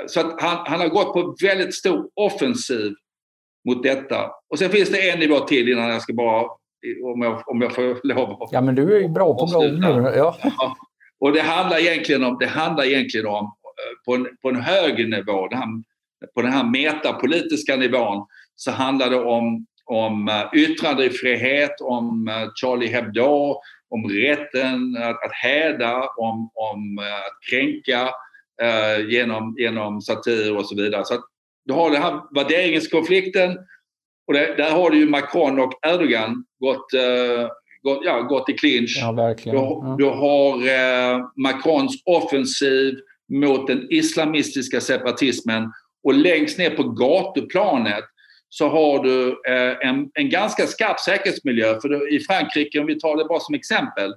Uh, 0.00 0.06
så 0.06 0.20
att 0.20 0.42
han, 0.42 0.66
han 0.66 0.80
har 0.80 0.88
gått 0.88 1.12
på 1.12 1.36
väldigt 1.42 1.74
stor 1.74 2.10
offensiv 2.14 2.92
mot 3.68 3.82
detta. 3.82 4.30
Och 4.50 4.58
sen 4.58 4.70
finns 4.70 4.90
det 4.90 5.10
en 5.10 5.18
nivå 5.18 5.40
till 5.40 5.68
innan 5.68 5.90
jag 5.90 6.02
ska 6.02 6.12
bara, 6.12 6.42
om 7.14 7.22
jag, 7.22 7.48
om 7.48 7.60
jag 7.60 7.74
får 7.74 8.06
lov 8.06 8.48
Ja 8.50 8.60
men 8.60 8.74
du 8.74 9.04
är 9.04 9.08
bra 9.08 9.34
på 9.34 9.46
gång 9.46 9.80
nu. 9.80 10.12
Ja. 10.16 10.36
ja. 10.42 10.76
Och 11.20 11.32
det 11.32 11.40
handlar 11.40 11.78
egentligen 11.78 12.24
om, 12.24 12.36
det 12.40 12.46
handlar 12.46 12.84
egentligen 12.84 13.26
om 13.26 13.44
eh, 13.44 14.04
på 14.04 14.14
en, 14.14 14.26
på 14.42 14.48
en 14.48 14.60
högre 14.60 15.06
nivå, 15.06 15.48
det 15.48 15.56
här, 15.56 15.66
på 16.34 16.42
den 16.42 16.52
här 16.52 16.64
metapolitiska 16.64 17.76
nivån, 17.76 18.26
så 18.56 18.70
handlar 18.70 19.10
det 19.10 19.20
om, 19.20 19.66
om 19.84 20.28
eh, 20.28 20.60
yttrandefrihet, 20.60 21.80
om 21.80 22.28
eh, 22.28 22.48
Charlie 22.54 22.88
Hebdo, 22.88 23.60
om 23.88 24.08
rätten 24.10 24.96
att, 24.96 25.24
att 25.24 25.32
häda, 25.32 26.08
om, 26.16 26.50
om 26.54 26.98
att 26.98 27.50
kränka 27.50 28.10
eh, 28.62 29.08
genom, 29.08 29.56
genom 29.58 30.00
satir 30.00 30.56
och 30.56 30.66
så 30.66 30.76
vidare. 30.76 31.04
Så 31.04 31.14
du 31.64 31.72
har 31.72 31.90
den 31.90 32.02
här 32.02 32.20
värderingskonflikten 32.34 33.58
och 34.26 34.34
det, 34.34 34.54
där 34.56 34.70
har 34.70 34.90
du 34.90 34.98
ju 34.98 35.08
Macron 35.08 35.60
och 35.60 35.72
Erdogan 35.86 36.44
gått, 36.60 36.94
uh, 36.94 37.48
gått, 37.82 38.00
ja, 38.04 38.20
gått 38.20 38.48
i 38.48 38.52
clinch. 38.52 38.98
Ja, 39.00 39.12
verkligen. 39.12 39.58
Du, 39.58 39.64
ja. 39.64 39.96
du 39.98 40.04
har 40.04 40.56
uh, 40.56 41.26
Macrons 41.36 42.02
offensiv 42.04 42.94
mot 43.32 43.66
den 43.66 43.86
islamistiska 43.90 44.80
separatismen 44.80 45.72
och 46.04 46.14
längst 46.14 46.58
ner 46.58 46.70
på 46.70 46.82
gatuplanet 46.82 48.04
så 48.48 48.68
har 48.68 49.04
du 49.04 49.28
eh, 49.48 49.88
en, 49.88 50.10
en 50.14 50.30
ganska 50.30 50.66
skarp 50.66 51.00
säkerhetsmiljö. 51.00 51.80
För 51.80 52.14
i 52.14 52.20
Frankrike, 52.20 52.80
om 52.80 52.86
vi 52.86 53.00
tar 53.00 53.16
det 53.16 53.24
bara 53.24 53.40
som 53.40 53.54
exempel, 53.54 54.14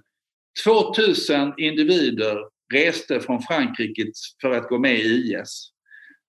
2000 0.65 1.54
individer 1.58 2.38
reste 2.74 3.20
från 3.20 3.42
Frankrike 3.42 4.06
för 4.42 4.51
att 4.51 4.70
gå 4.70 4.80
med 4.80 4.96
i 4.96 5.34
IS. 5.34 5.72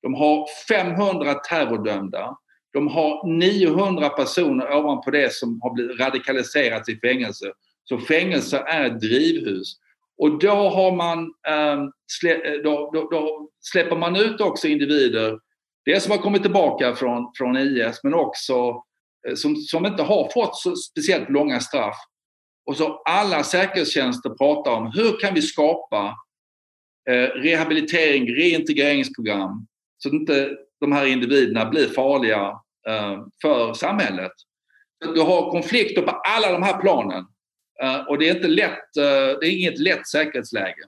De 0.03 0.15
har 0.15 0.47
500 0.69 1.35
terrordömda. 1.35 2.37
De 2.73 2.89
har 2.89 3.39
900 3.39 4.09
personer 4.09 4.77
ovanpå 4.77 5.11
det 5.11 5.33
som 5.33 5.61
har 5.63 5.75
blivit 5.75 6.01
radikaliserats 6.01 6.89
i 6.89 6.99
fängelse. 7.01 7.53
Så 7.85 7.99
fängelse 7.99 8.59
är 8.67 8.85
ett 8.85 9.01
drivhus. 9.01 9.77
Och 10.19 10.39
då, 10.39 10.51
har 10.51 10.97
man, 10.97 11.19
ehm, 11.49 11.91
då, 12.65 12.91
då, 12.95 13.09
då, 13.11 13.51
släpper 13.61 13.97
man 13.97 14.17
ut 14.17 14.41
också 14.41 14.69
individer, 14.69 15.39
dels 15.87 16.05
som 16.05 16.11
har 16.11 16.19
kommit 16.19 16.43
tillbaka 16.43 16.95
från, 16.95 17.33
från 17.37 17.57
IS 17.57 18.01
men 18.05 18.15
också 18.15 18.83
eh, 19.29 19.35
som, 19.35 19.57
som 19.57 19.87
inte 19.87 20.03
har 20.03 20.31
fått 20.35 20.57
så 20.57 20.77
speciellt 20.77 21.31
långa 21.31 21.61
straff. 21.61 21.97
Och 22.67 22.77
så 22.77 23.03
alla 23.05 23.43
säkerhetstjänster 23.43 24.31
pratar 24.31 24.71
om 24.71 24.93
hur 24.95 25.21
kan 25.21 25.35
vi 25.35 25.43
skapa 25.43 26.17
eh, 27.11 27.29
rehabilitering, 27.29 28.35
reintegreringsprogram 28.35 29.67
så 29.99 30.09
att 30.09 30.15
inte 30.15 30.57
de 30.81 30.93
här 30.93 31.07
individerna 31.07 31.71
blir 31.71 31.89
farliga 31.89 32.61
eh, 32.89 33.19
för 33.43 33.75
samhället. 33.75 34.33
Du 35.15 35.21
har 35.21 35.51
konflikter 35.51 36.03
på 36.03 36.11
alla 36.11 36.53
de 36.53 36.63
här 36.63 36.81
planen 36.81 37.25
eh, 37.83 37.97
och 37.97 38.19
det 38.19 38.29
är, 38.29 38.35
inte 38.37 38.49
lätt, 38.49 38.97
eh, 38.97 39.39
det 39.41 39.47
är 39.47 39.59
inget 39.59 39.79
lätt 39.79 40.09
säkerhetsläge. 40.09 40.83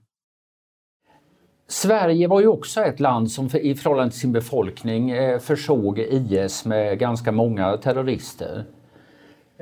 Sverige 1.71 2.29
var 2.29 2.41
ju 2.41 2.47
också 2.47 2.81
ett 2.81 3.01
land 3.01 3.31
som 3.31 3.47
i 3.47 3.75
förhållande 3.75 4.11
till 4.11 4.21
sin 4.21 4.33
befolkning 4.33 5.11
eh, 5.11 5.39
försåg 5.39 5.99
IS 5.99 6.65
med 6.65 6.99
ganska 6.99 7.33
många 7.33 7.77
terrorister. 7.77 8.65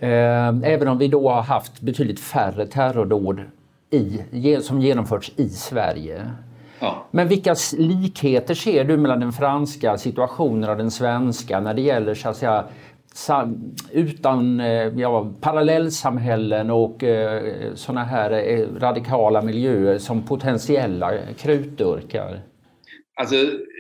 Även 0.01 0.89
om 0.89 0.99
vi 0.99 1.09
då 1.09 1.31
har 1.31 1.43
haft 1.43 1.81
betydligt 1.81 2.21
färre 2.21 2.67
terrordåd 2.67 3.41
i, 3.91 4.57
som 4.61 4.81
genomförts 4.81 5.33
i 5.37 5.49
Sverige. 5.49 6.31
Ja. 6.79 7.07
Men 7.11 7.29
vilka 7.29 7.57
likheter 7.77 8.55
ser 8.55 8.85
du 8.85 8.97
mellan 8.97 9.21
den 9.21 9.33
franska 9.33 9.99
situationen 9.99 10.71
och 10.71 10.77
den 10.77 10.91
svenska 10.91 11.61
när 11.61 11.75
det 11.75 11.83
gäller 11.83 12.15
så 12.15 12.29
att 12.29 12.37
säga, 12.37 12.65
utan 13.93 14.61
eh, 14.61 14.93
ja, 14.97 15.35
parallellsamhällen 15.41 16.71
och 16.71 17.03
eh, 17.03 17.75
sådana 17.75 18.05
här 18.05 18.31
eh, 18.31 18.67
radikala 18.79 19.43
miljöer 19.43 19.99
som 19.99 20.27
potentiella 20.27 21.13
krutdurkar? 21.39 22.43
Alltså, 23.21 23.37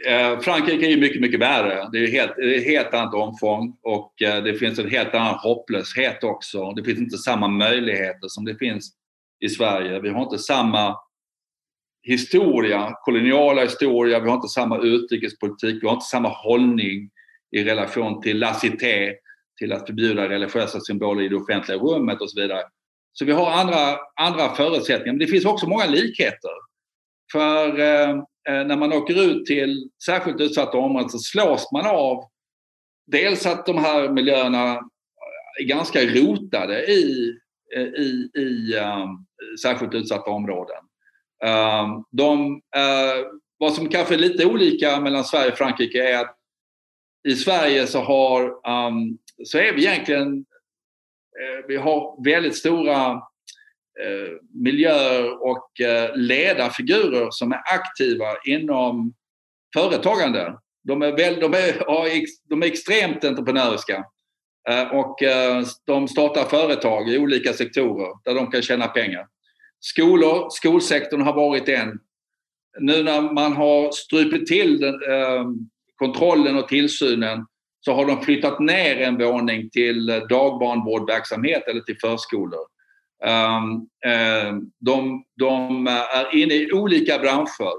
eh, 0.08 0.40
Frankrike 0.40 0.86
är 0.86 0.90
ju 0.90 1.00
mycket, 1.00 1.20
mycket 1.20 1.40
värre. 1.40 1.88
Det 1.92 1.98
är 1.98 2.12
helt, 2.12 2.36
det 2.36 2.56
är 2.56 2.64
helt 2.64 2.94
annat 2.94 3.14
omfång 3.14 3.76
och 3.82 4.22
eh, 4.22 4.42
det 4.42 4.54
finns 4.54 4.78
en 4.78 4.90
helt 4.90 5.14
annan 5.14 5.34
hopplöshet 5.34 6.24
också. 6.24 6.72
Det 6.72 6.84
finns 6.84 6.98
inte 6.98 7.18
samma 7.18 7.48
möjligheter 7.48 8.28
som 8.28 8.44
det 8.44 8.54
finns 8.54 8.92
i 9.44 9.48
Sverige. 9.48 10.00
Vi 10.00 10.08
har 10.08 10.22
inte 10.22 10.38
samma 10.38 10.96
historia, 12.02 12.92
koloniala 13.04 13.62
historia, 13.62 14.20
vi 14.20 14.28
har 14.28 14.36
inte 14.36 14.48
samma 14.48 14.78
utrikespolitik, 14.78 15.82
vi 15.82 15.86
har 15.86 15.94
inte 15.94 16.06
samma 16.06 16.28
hållning 16.28 17.10
i 17.56 17.64
relation 17.64 18.20
till 18.22 18.38
laicité, 18.38 19.14
till 19.58 19.72
att 19.72 19.86
förbjuda 19.86 20.28
religiösa 20.28 20.80
symboler 20.80 21.22
i 21.22 21.28
det 21.28 21.36
offentliga 21.36 21.78
rummet 21.78 22.20
och 22.20 22.30
så 22.30 22.40
vidare. 22.40 22.62
Så 23.12 23.24
vi 23.24 23.32
har 23.32 23.50
andra, 23.50 23.98
andra 24.20 24.54
förutsättningar. 24.54 25.12
Men 25.12 25.18
det 25.18 25.26
finns 25.26 25.44
också 25.44 25.68
många 25.68 25.86
likheter. 25.86 26.50
För 27.32 27.80
eh, 27.80 28.10
eh 28.48 28.66
när 28.66 28.76
man 28.76 28.92
åker 28.92 29.22
ut 29.22 29.46
till 29.46 29.90
särskilt 30.06 30.40
utsatta 30.40 30.78
områden 30.78 31.08
så 31.08 31.18
slås 31.18 31.72
man 31.72 31.86
av 31.86 32.24
dels 33.06 33.46
att 33.46 33.66
de 33.66 33.78
här 33.78 34.08
miljöerna 34.08 34.72
eh, 34.72 35.62
är 35.62 35.64
ganska 35.64 36.00
rotade 36.00 36.86
i, 36.86 37.32
eh, 37.76 37.82
i, 37.82 38.30
i 38.34 38.76
um, 38.78 39.26
särskilt 39.62 39.94
utsatta 39.94 40.30
områden. 40.30 40.76
Um, 41.44 42.04
de, 42.10 42.54
uh, 42.54 43.26
vad 43.58 43.72
som 43.72 43.88
kanske 43.88 44.14
är 44.14 44.18
lite 44.18 44.46
olika 44.46 45.00
mellan 45.00 45.24
Sverige 45.24 45.52
och 45.52 45.58
Frankrike 45.58 46.08
är 46.12 46.20
att 46.20 46.35
i 47.26 47.36
Sverige 47.36 47.86
så, 47.86 48.00
har, 48.00 48.42
um, 48.44 49.18
så 49.44 49.58
är 49.58 49.72
vi 49.72 49.86
egentligen 49.86 50.36
uh, 50.36 51.66
vi 51.68 51.76
har 51.76 52.24
väldigt 52.24 52.56
stora 52.56 53.12
uh, 53.12 54.38
miljöer 54.64 55.42
och 55.46 55.70
uh, 55.80 56.16
ledarfigurer 56.16 57.28
som 57.30 57.52
är 57.52 57.62
aktiva 57.74 58.36
inom 58.46 59.14
företagande. 59.74 60.58
De 60.84 61.02
är, 61.02 61.16
väl, 61.16 61.40
de 61.40 61.54
är, 61.54 61.82
de 62.48 62.62
är 62.62 62.66
extremt 62.66 63.24
entreprenöriska 63.24 64.04
och 64.92 65.18
de 65.86 66.08
startar 66.08 66.44
företag 66.44 67.08
i 67.08 67.18
olika 67.18 67.52
sektorer 67.52 68.08
där 68.24 68.34
de 68.34 68.50
kan 68.50 68.62
tjäna 68.62 68.88
pengar. 68.88 69.26
Skolor, 69.80 70.50
skolsektorn 70.50 71.20
har 71.20 71.32
varit 71.32 71.68
en. 71.68 71.98
Nu 72.80 73.02
när 73.02 73.20
man 73.20 73.52
har 73.52 73.92
strupit 73.92 74.46
till 74.46 74.80
den, 74.80 74.94
ehm, 74.94 75.68
kontrollen 75.96 76.58
och 76.58 76.68
tillsynen 76.68 77.46
så 77.80 77.92
har 77.92 78.06
de 78.06 78.22
flyttat 78.22 78.60
ner 78.60 78.96
en 78.96 79.18
våning 79.18 79.70
till 79.70 80.06
dagbarnvårdverksamhet 80.06 81.68
eller 81.68 81.80
till 81.80 81.98
förskolor. 82.00 82.60
Ehm, 83.24 83.88
ehm, 84.12 84.70
de, 84.78 85.24
de, 85.36 85.86
är 85.86 86.36
inne 86.36 86.54
i 86.54 86.72
olika 86.72 87.18
branscher. 87.18 87.76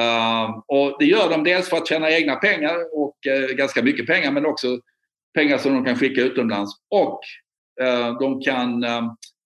Ehm, 0.00 0.52
och 0.66 0.96
det 0.98 1.04
gör 1.04 1.30
de 1.30 1.44
dels 1.44 1.68
för 1.68 1.76
att 1.76 1.88
tjäna 1.88 2.10
egna 2.10 2.36
pengar 2.36 2.76
och 2.92 3.26
eh, 3.26 3.56
ganska 3.56 3.82
mycket 3.82 4.06
pengar 4.06 4.32
men 4.32 4.46
också 4.46 4.80
pengar 5.34 5.58
som 5.58 5.74
de 5.74 5.84
kan 5.84 5.96
skicka 5.96 6.20
utomlands. 6.20 6.72
Och 6.90 7.20
eh, 7.82 8.18
de 8.18 8.40
kan 8.40 8.84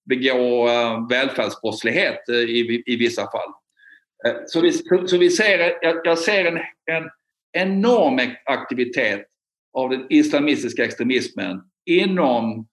begå 0.09 0.67
eh, 0.67 1.07
välfärdsbrottslighet 1.09 2.29
i, 2.29 2.83
i 2.85 2.95
vissa 2.95 3.21
fall. 3.21 3.53
Så, 4.45 4.61
vi, 4.61 4.71
så 5.07 5.17
vi 5.17 5.29
ser, 5.29 5.77
jag, 5.81 6.01
jag 6.03 6.17
ser 6.19 6.45
en, 6.45 6.57
en 6.91 7.09
enorm 7.55 8.19
aktivitet 8.45 9.25
av 9.77 9.89
den 9.89 10.05
islamistiska 10.09 10.85
extremismen 10.85 11.61
inom 11.85 12.67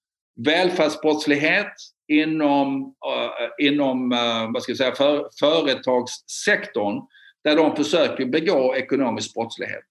välfärdsbrottslighet, 0.47 1.73
inom, 2.09 2.83
uh, 2.83 3.67
inom 3.67 4.13
uh, 4.13 4.53
vad 4.53 4.63
ska 4.63 4.71
jag 4.71 4.77
säga, 4.77 4.95
för, 4.95 5.29
företagssektorn 5.41 7.01
där 7.45 7.57
de 7.57 7.77
försöker 7.77 8.27
begå 8.27 8.75
ekonomisk 8.77 9.35
brottslighet. 9.35 9.83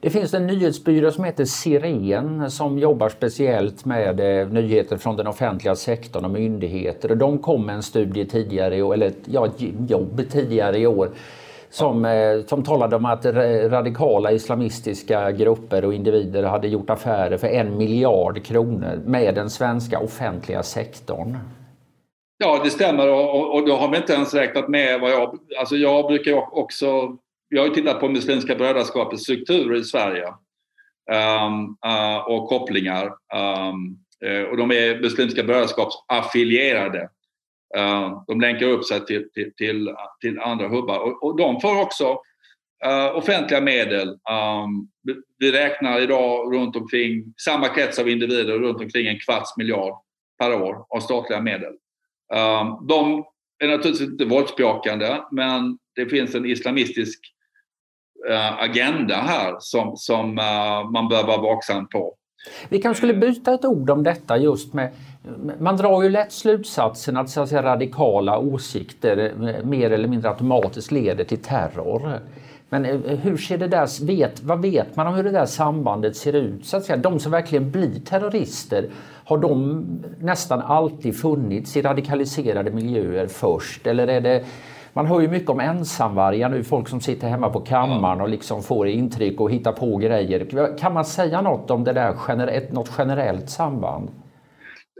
Det 0.00 0.10
finns 0.10 0.34
en 0.34 0.46
nyhetsbyrå 0.46 1.10
som 1.10 1.24
heter 1.24 1.44
Siren 1.44 2.50
som 2.50 2.78
jobbar 2.78 3.08
speciellt 3.08 3.84
med 3.84 4.40
eh, 4.40 4.48
nyheter 4.48 4.96
från 4.96 5.16
den 5.16 5.26
offentliga 5.26 5.76
sektorn 5.76 6.24
och 6.24 6.30
myndigheter. 6.30 7.14
De 7.14 7.38
kom 7.38 7.66
med 7.66 7.74
en 7.74 7.82
studie 7.82 8.24
tidigare 8.24 8.76
i 8.76 8.82
år, 8.82 8.94
eller 8.94 9.12
ja, 9.24 9.52
jobb 9.88 10.22
tidigare 10.30 10.78
i 10.78 10.86
år 10.86 11.10
som, 11.72 12.04
eh, 12.04 12.44
som 12.46 12.64
talade 12.64 12.96
om 12.96 13.04
att 13.04 13.24
radikala 13.70 14.32
islamistiska 14.32 15.30
grupper 15.30 15.84
och 15.84 15.94
individer 15.94 16.42
hade 16.42 16.68
gjort 16.68 16.90
affärer 16.90 17.36
för 17.36 17.48
en 17.48 17.76
miljard 17.76 18.44
kronor 18.44 19.00
med 19.04 19.34
den 19.34 19.50
svenska 19.50 19.98
offentliga 19.98 20.62
sektorn. 20.62 21.38
Ja, 22.38 22.60
det 22.64 22.70
stämmer 22.70 23.08
och, 23.08 23.54
och 23.54 23.66
då 23.66 23.76
har 23.76 23.90
vi 23.90 23.96
inte 23.96 24.12
ens 24.12 24.34
räknat 24.34 24.68
med 24.68 25.00
vad 25.00 25.10
jag... 25.10 25.38
Alltså 25.58 25.76
jag 25.76 26.06
brukar 26.06 26.58
också 26.58 27.16
vi 27.52 27.58
har 27.58 27.66
ju 27.66 27.74
tittat 27.74 28.00
på 28.00 28.08
Muslimska 28.08 28.54
brödraskapets 28.54 29.22
strukturer 29.22 29.76
i 29.76 29.84
Sverige 29.84 30.26
um, 30.26 31.76
uh, 31.86 32.16
och 32.16 32.48
kopplingar. 32.48 33.06
Um, 33.06 33.98
och 34.50 34.56
de 34.56 34.70
är 34.70 35.00
Muslimska 35.00 35.42
brödraskapsaffilierade. 35.42 36.88
affilierade. 36.88 37.08
Eh, 37.76 38.22
de 38.26 38.40
länkar 38.40 38.66
upp 38.66 38.84
sig 38.84 39.06
till, 39.06 39.30
till, 39.32 39.54
till, 39.54 39.94
till 40.20 40.40
andra 40.40 40.68
hubbar 40.68 40.98
och, 40.98 41.24
och, 41.24 41.36
de 41.36 41.60
får 41.60 41.80
också 41.80 42.18
uh, 42.86 43.16
offentliga 43.16 43.60
medel. 43.60 44.08
Um, 44.08 44.90
vi 45.38 45.52
räknar 45.52 46.00
idag 46.00 46.54
runt 46.54 46.76
omkring 46.76 47.34
samma 47.44 47.68
krets 47.68 47.98
av 47.98 48.08
individer, 48.08 48.58
runt 48.58 48.80
omkring 48.80 49.06
en 49.06 49.18
kvarts 49.18 49.56
miljard 49.56 49.94
per 50.38 50.54
år 50.62 50.86
av 50.88 51.00
statliga 51.00 51.40
medel. 51.40 51.72
Um, 52.34 52.86
de 52.88 53.24
är 53.58 53.68
naturligtvis 53.68 54.10
inte 54.10 54.24
våldsbejakande 54.24 55.20
men 55.30 55.78
det 55.94 56.06
finns 56.06 56.34
en 56.34 56.46
islamistisk 56.46 57.20
agenda 58.58 59.14
här 59.14 59.56
som, 59.58 59.96
som 59.96 60.34
man 60.92 61.08
bör 61.08 61.26
vara 61.26 61.42
vaksam 61.42 61.88
på. 61.88 62.16
Vi 62.68 62.78
kanske 62.78 62.98
skulle 62.98 63.14
byta 63.14 63.54
ett 63.54 63.64
ord 63.64 63.90
om 63.90 64.02
detta 64.02 64.38
just 64.38 64.72
med 64.72 64.90
man 65.58 65.76
drar 65.76 66.02
ju 66.02 66.08
lätt 66.08 66.32
slutsatsen 66.32 67.16
att, 67.16 67.30
så 67.30 67.40
att 67.40 67.48
säga, 67.48 67.62
radikala 67.62 68.38
åsikter 68.38 69.32
eh, 69.48 69.64
mer 69.64 69.90
eller 69.90 70.08
mindre 70.08 70.30
automatiskt 70.30 70.90
leder 70.90 71.24
till 71.24 71.38
terror. 71.38 72.20
Men 72.68 72.84
hur 73.22 73.36
ser 73.36 73.58
det 73.58 73.68
där, 73.68 74.06
vet, 74.06 74.42
vad 74.42 74.62
vet 74.62 74.96
man 74.96 75.06
om 75.06 75.14
hur 75.14 75.24
det 75.24 75.30
där 75.30 75.46
sambandet 75.46 76.16
ser 76.16 76.32
ut? 76.32 76.66
Så 76.66 76.76
att 76.76 76.84
säga, 76.84 76.96
de 76.96 77.20
som 77.20 77.32
verkligen 77.32 77.70
blir 77.70 78.00
terrorister, 78.00 78.88
har 79.24 79.38
de 79.38 79.84
nästan 80.18 80.60
alltid 80.60 81.16
funnits 81.20 81.76
i 81.76 81.82
radikaliserade 81.82 82.70
miljöer 82.70 83.26
först? 83.26 83.86
Eller 83.86 84.06
är 84.06 84.20
det 84.20 84.44
man 84.92 85.06
hör 85.06 85.20
ju 85.20 85.28
mycket 85.28 85.50
om 85.50 85.60
ensamvargar 85.60 86.48
nu, 86.48 86.64
folk 86.64 86.88
som 86.88 87.00
sitter 87.00 87.28
hemma 87.28 87.50
på 87.50 87.60
kammaren 87.60 88.20
och 88.20 88.28
liksom 88.28 88.62
får 88.62 88.88
intryck 88.88 89.40
och 89.40 89.50
hittar 89.50 89.72
på 89.72 89.96
grejer. 89.96 90.78
Kan 90.78 90.94
man 90.94 91.04
säga 91.04 91.42
något 91.42 91.70
om 91.70 91.84
det 91.84 91.92
där, 91.92 92.72
något 92.72 92.90
generellt 92.98 93.50
samband? 93.50 94.10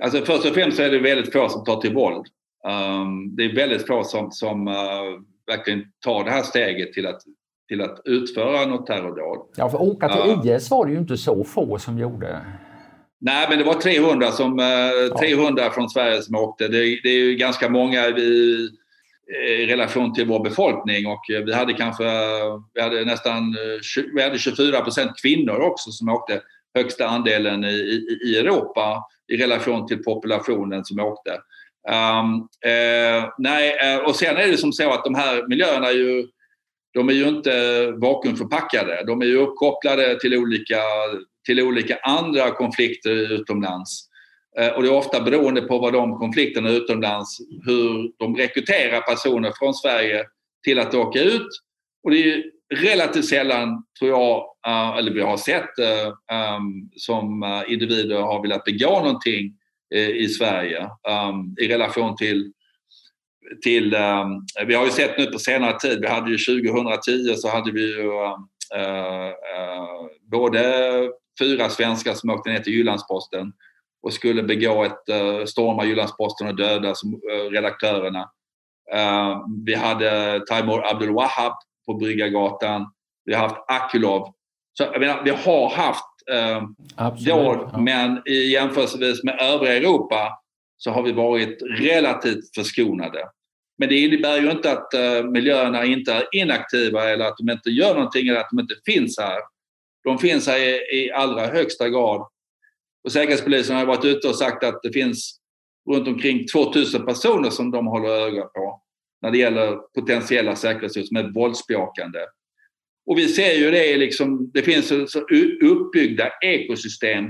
Alltså 0.03 0.25
först 0.25 0.47
och 0.47 0.55
främst 0.55 0.77
så 0.77 0.83
är 0.83 0.91
det 0.91 0.99
väldigt 0.99 1.33
få 1.33 1.49
som 1.49 1.65
tar 1.65 1.81
till 1.81 1.95
våld. 1.95 2.27
Um, 2.69 3.37
det 3.37 3.45
är 3.45 3.55
väldigt 3.57 3.87
få 3.87 4.05
som, 4.05 4.31
som 4.31 4.69
uh, 4.69 4.75
verkligen 5.47 5.85
tar 6.05 6.25
det 6.25 6.31
här 6.31 6.43
steget 6.43 6.93
till 6.93 7.07
att, 7.07 7.21
till 7.69 7.83
att 7.83 8.01
utföra 8.05 8.67
något 8.67 8.87
terrordåd. 8.87 9.39
Ja, 9.57 9.71
för 9.71 9.83
åka 9.83 10.09
till 10.09 10.51
uh, 10.51 10.57
IS 10.57 10.71
var 10.71 10.87
det 10.87 10.93
ju 10.93 10.99
inte 10.99 11.17
så 11.17 11.45
få 11.45 11.79
som 11.79 11.99
gjorde. 11.99 12.41
Nej, 13.21 13.47
men 13.51 13.59
det 13.59 13.65
var 13.65 13.75
300, 13.75 14.27
som, 14.27 14.59
uh, 14.59 15.19
300 15.19 15.63
ja. 15.63 15.71
från 15.71 15.89
Sverige 15.89 16.23
som 16.23 16.37
åkte. 16.37 16.69
Det, 16.69 16.79
det 17.03 17.09
är 17.09 17.25
ju 17.25 17.35
ganska 17.35 17.69
många. 17.69 18.11
Vi, 18.11 18.69
i 19.29 19.67
relation 19.67 20.15
till 20.15 20.27
vår 20.27 20.45
befolkning 20.45 21.07
och 21.07 21.31
eh, 21.31 21.45
vi 21.45 21.55
hade 21.55 21.73
kanske 21.73 22.05
vi 22.75 22.81
hade 22.81 23.05
nästan 23.05 23.39
eh, 23.39 24.05
vi 24.15 24.23
hade 24.23 24.39
24 24.39 24.81
procent 24.81 25.11
kvinnor 25.23 25.61
också 25.61 25.91
som 25.91 26.09
åkte 26.09 26.41
högsta 26.75 27.07
andelen 27.07 27.65
i, 27.65 27.69
i, 27.69 28.29
i 28.29 28.39
Europa 28.39 29.05
i 29.33 29.37
relation 29.37 29.87
till 29.87 30.03
populationen 30.03 30.85
som 30.85 31.01
åkte. 31.01 31.31
Um, 31.89 32.49
eh, 32.71 33.29
nej, 33.39 33.77
och 34.07 34.17
sen 34.17 34.37
är 34.37 34.49
det 34.49 34.57
som 34.57 34.73
så 34.73 34.93
att 34.93 35.05
de 35.05 35.15
här 35.15 35.49
miljöerna 35.49 35.89
är 35.89 35.93
ju 35.93 36.29
de 36.95 37.09
är 37.09 37.13
ju 37.13 37.29
inte 37.29 37.87
vakuumförpackade. 37.91 39.05
De 39.07 39.23
är 39.23 39.27
ju 39.27 39.37
uppkopplade 39.37 40.21
till 40.21 40.37
olika, 40.37 40.81
till 41.47 41.61
olika 41.61 41.97
andra 41.97 42.51
konflikter 42.51 43.33
utomlands. 43.33 44.09
Eh, 44.59 44.69
och 44.69 44.83
det 44.83 44.89
är 44.89 44.93
ofta 44.93 45.21
beroende 45.21 45.63
på 45.63 45.79
vad 45.79 45.93
de 45.93 46.19
konflikterna 46.19 46.71
utomlands, 46.71 47.39
hur 47.65 48.13
de 48.19 48.37
rekryterar 48.37 49.01
personer 49.01 49.53
från 49.59 49.75
Sverige 49.75 50.25
till 50.65 50.79
att 50.79 50.95
åka 50.95 51.21
ut. 51.21 51.49
Och 52.05 52.11
det 52.11 52.33
är 52.33 52.45
relativt 52.75 53.25
sällan, 53.25 53.85
tror 53.99 54.11
jag, 54.11 54.45
eh, 54.67 54.97
eller 54.99 55.13
vi 55.13 55.21
har 55.21 55.37
sett 55.37 55.79
eh, 55.79 56.37
ehm, 56.37 56.91
som 56.97 57.45
individer 57.69 58.21
har 58.21 58.43
velat 58.43 58.65
begå 58.65 58.91
någonting 58.91 59.59
i 60.15 60.29
Sverige 60.29 60.81
ehm, 61.09 61.55
i 61.61 61.69
relation 61.69 62.17
till 62.17 62.53
till, 63.63 63.95
um, 63.95 64.47
vi 64.67 64.75
har 64.75 64.85
ju 64.85 64.91
sett 64.91 65.19
nu 65.19 65.27
på 65.27 65.39
senare 65.39 65.79
tid, 65.79 66.01
vi 66.01 66.07
hade 66.07 66.31
ju 66.31 66.39
2010 66.39 67.35
så 67.37 67.49
hade 67.49 67.73
vi 67.73 67.81
ju 67.81 68.03
uh, 68.03 68.37
uh, 68.77 70.07
både 70.31 70.63
fyra 71.41 71.69
svenskar 71.69 72.15
som 72.15 72.31
åkte 72.31 72.51
ner 72.51 72.59
till 72.59 72.73
Jyllandsposten 72.73 73.53
och 74.03 74.13
skulle 74.13 74.43
begå 74.43 74.85
ett, 74.85 75.09
uh, 75.11 75.45
storma 75.45 75.85
Jyllandsposten 75.85 76.49
och 76.49 76.57
döda 76.57 76.95
som, 76.95 77.15
uh, 77.15 77.51
redaktörerna. 77.51 78.31
Uh, 78.95 79.47
vi 79.67 79.75
hade 79.75 80.41
Taimur 80.49 80.87
Abdul 80.87 81.15
Wahab 81.15 81.53
på 81.87 81.95
Bryggargatan. 81.95 82.93
Vi 83.25 83.35
har 83.35 83.49
haft 83.49 83.65
Akulov. 83.69 84.35
Så 84.79 84.85
jag 84.85 85.01
menar, 85.01 85.23
vi 85.25 85.31
har 85.31 85.71
haft 85.71 86.05
uh, 86.33 86.63
dåd, 87.27 87.71
ja. 87.73 87.79
men 87.79 88.23
i 88.27 88.51
jämförelse 88.53 88.99
med 89.25 89.41
övriga 89.41 89.77
Europa 89.77 90.39
så 90.77 90.91
har 90.91 91.03
vi 91.03 91.13
varit 91.13 91.63
relativt 91.63 92.55
förskonade. 92.55 93.29
Men 93.79 93.89
det 93.89 93.99
innebär 93.99 94.41
ju 94.41 94.51
inte 94.51 94.73
att 94.73 94.95
uh, 94.95 95.31
miljöerna 95.31 95.85
inte 95.85 96.13
är 96.13 96.25
inaktiva 96.33 97.11
eller 97.11 97.25
att 97.25 97.37
de 97.37 97.51
inte 97.53 97.71
gör 97.71 97.95
någonting 97.95 98.29
eller 98.29 98.41
att 98.41 98.51
de 98.51 98.61
inte 98.61 98.75
finns 98.85 99.19
här. 99.19 99.39
De 100.05 100.19
finns 100.19 100.47
här 100.47 100.59
i, 100.59 100.99
i 100.99 101.13
allra 101.13 101.47
högsta 101.47 101.89
grad. 101.89 102.27
Och 103.05 103.13
Säkerhetspolisen 103.13 103.77
har 103.77 103.87
varit 103.87 104.05
ute 104.05 104.29
och 104.29 104.37
sagt 104.37 104.65
att 104.65 104.83
det 104.83 104.93
finns 104.93 105.39
runt 105.91 106.09
omkring 106.09 106.47
2000 106.47 107.07
personer 107.07 107.51
som 107.51 107.71
de 107.71 107.87
håller 107.87 108.09
öga 108.09 108.43
på 108.43 108.83
när 109.23 109.31
det 109.31 109.39
gäller 109.39 109.77
potentiella 109.77 110.57
säkerhetshot 110.57 111.09
som 111.09 111.17
är 111.17 111.33
våldsbejakande. 111.35 112.19
Och 113.07 113.19
vi 113.19 113.29
ser 113.29 113.53
ju 113.53 113.71
det, 113.71 113.97
liksom, 113.97 114.51
det 114.55 114.63
finns 114.63 114.89
så 114.89 115.21
uppbyggda 115.63 116.31
ekosystem 116.45 117.25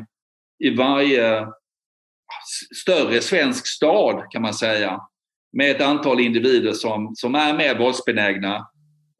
i 0.64 0.70
varje 0.70 1.46
större 2.82 3.20
svensk 3.20 3.66
stad 3.66 4.24
kan 4.30 4.42
man 4.42 4.54
säga 4.54 5.00
med 5.52 5.70
ett 5.70 5.80
antal 5.80 6.20
individer 6.20 6.72
som, 6.72 7.12
som 7.16 7.34
är 7.34 7.56
mer 7.56 7.78
våldsbenägna. 7.78 8.56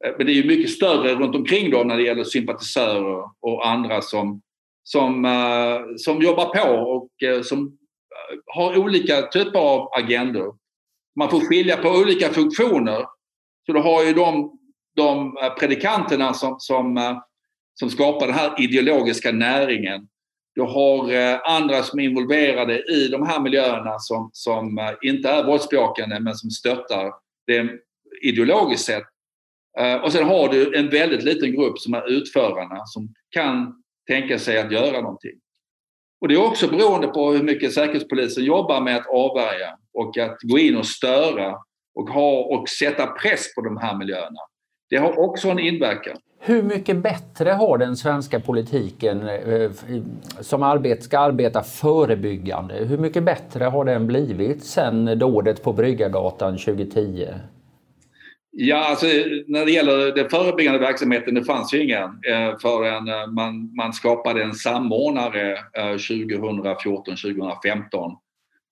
Eh, 0.05 0.13
men 0.17 0.27
det 0.27 0.33
är 0.33 0.35
ju 0.35 0.47
mycket 0.47 0.71
större 0.71 1.15
runt 1.15 1.35
omkring 1.35 1.71
dem 1.71 1.89
när 1.89 1.97
det 1.97 2.03
gäller 2.03 2.25
sympatisörer 2.25 3.25
och 3.41 3.69
andra 3.69 4.03
som, 4.03 4.43
som, 4.83 5.25
uh, 5.25 5.97
som 5.97 6.23
jobbar 6.23 6.47
på 6.47 6.69
och 6.71 7.09
uh, 7.29 7.43
som 7.43 7.67
eh, 7.67 8.39
har 8.47 8.79
olika 8.79 9.23
typer 9.23 9.59
av 9.59 9.89
agendor. 9.93 10.55
Man 11.19 11.31
får 11.31 11.41
skilja 11.41 11.77
på 11.77 11.89
olika 11.89 12.29
funktioner. 12.29 13.07
Så 13.67 13.73
du 13.73 13.81
har 13.81 14.05
ju 14.05 14.13
de, 14.13 14.59
de 14.97 15.37
predikanterna 15.59 16.35
som, 16.35 16.57
som, 16.59 17.21
som 17.75 17.91
skapar 17.91 18.27
den 18.27 18.37
här 18.37 18.63
ideologiska 18.63 19.33
näringen 19.33 20.09
du 20.55 20.63
har 20.63 21.13
andra 21.45 21.83
som 21.83 21.99
är 21.99 22.05
involverade 22.05 22.83
i 22.93 23.09
de 23.09 23.27
här 23.27 23.41
miljöerna 23.41 23.99
som, 23.99 24.31
som 24.33 24.97
inte 25.03 25.29
är 25.29 25.45
våldsbejakande 25.45 26.21
men 26.21 26.35
som 26.35 26.51
stöttar 26.51 27.13
det 27.47 27.71
ideologiskt 28.23 28.87
sett. 28.87 29.05
Och 30.03 30.13
sen 30.13 30.27
har 30.27 30.49
du 30.49 30.79
en 30.79 30.91
väldigt 30.91 31.23
liten 31.23 31.53
grupp 31.53 31.79
som 31.79 31.95
är 31.95 32.11
utförarna 32.11 32.87
som 32.87 33.15
kan 33.31 33.82
tänka 34.07 34.39
sig 34.39 34.59
att 34.59 34.73
göra 34.73 35.01
någonting. 35.01 35.39
Och 36.21 36.29
det 36.29 36.35
är 36.35 36.47
också 36.47 36.69
beroende 36.69 37.09
på 37.09 37.33
hur 37.33 37.43
mycket 37.43 37.73
Säkerhetspolisen 37.73 38.45
jobbar 38.45 38.81
med 38.81 38.97
att 38.97 39.07
avvärja 39.07 39.77
och 39.95 40.19
att 40.19 40.37
gå 40.43 40.59
in 40.59 40.77
och 40.77 40.87
störa 40.87 41.55
och, 41.95 42.09
ha, 42.11 42.39
och 42.39 42.69
sätta 42.69 43.07
press 43.07 43.55
på 43.55 43.61
de 43.61 43.77
här 43.77 43.99
miljöerna. 43.99 44.41
Det 44.91 44.97
har 44.97 45.19
också 45.19 45.49
en 45.49 45.59
inverkan. 45.59 46.17
Hur 46.45 46.63
mycket 46.63 46.97
bättre 46.97 47.51
har 47.51 47.79
den 47.79 47.97
svenska 47.97 48.41
politiken 48.41 49.29
eh, 49.29 49.53
eh, 49.53 49.71
som 50.41 50.95
ska 51.01 51.19
arbeta 51.19 51.63
förebyggande, 51.63 52.75
hur 52.75 52.99
mycket 52.99 53.23
bättre 53.23 53.65
har 53.65 53.85
den 53.85 54.07
blivit 54.07 54.65
sedan 54.65 55.19
dådet 55.19 55.63
på 55.63 55.73
Bryggargatan 55.73 56.59
2010? 56.59 57.29
Ja, 58.55 58.77
alltså, 58.77 59.07
när 59.47 59.65
det 59.65 59.73
gäller 59.73 60.15
den 60.15 60.31
förebyggande 60.31 60.79
verksamheten, 60.79 61.35
det 61.35 61.45
fanns 61.45 61.75
ju 61.75 61.83
ingen 61.83 62.05
eh, 62.05 62.59
förrän 62.59 63.09
eh, 63.09 63.27
man, 63.27 63.75
man 63.77 63.93
skapade 63.93 64.43
en 64.43 64.55
samordnare 64.55 65.53
eh, 65.53 65.95
2014-2015. 65.95 68.17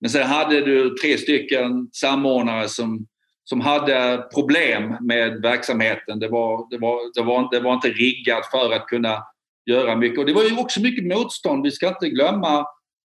Men 0.01 0.09
sen 0.09 0.27
hade 0.27 0.61
du 0.61 0.89
tre 0.89 1.17
stycken 1.17 1.89
samordnare 1.93 2.67
som 2.67 3.07
som 3.43 3.61
hade 3.61 4.27
problem 4.33 4.97
med 5.01 5.41
verksamheten. 5.41 6.19
Det 6.19 6.27
var, 6.27 6.67
det, 6.69 6.77
var, 6.77 7.13
det, 7.13 7.21
var, 7.21 7.47
det 7.51 7.59
var 7.59 7.73
inte 7.73 7.87
riggat 7.87 8.51
för 8.51 8.73
att 8.73 8.87
kunna 8.87 9.23
göra 9.65 9.95
mycket. 9.95 10.19
Och 10.19 10.25
det 10.25 10.33
var 10.33 10.43
ju 10.43 10.57
också 10.57 10.81
mycket 10.81 11.17
motstånd. 11.17 11.63
Vi 11.63 11.71
ska 11.71 11.87
inte 11.87 12.09
glömma 12.09 12.65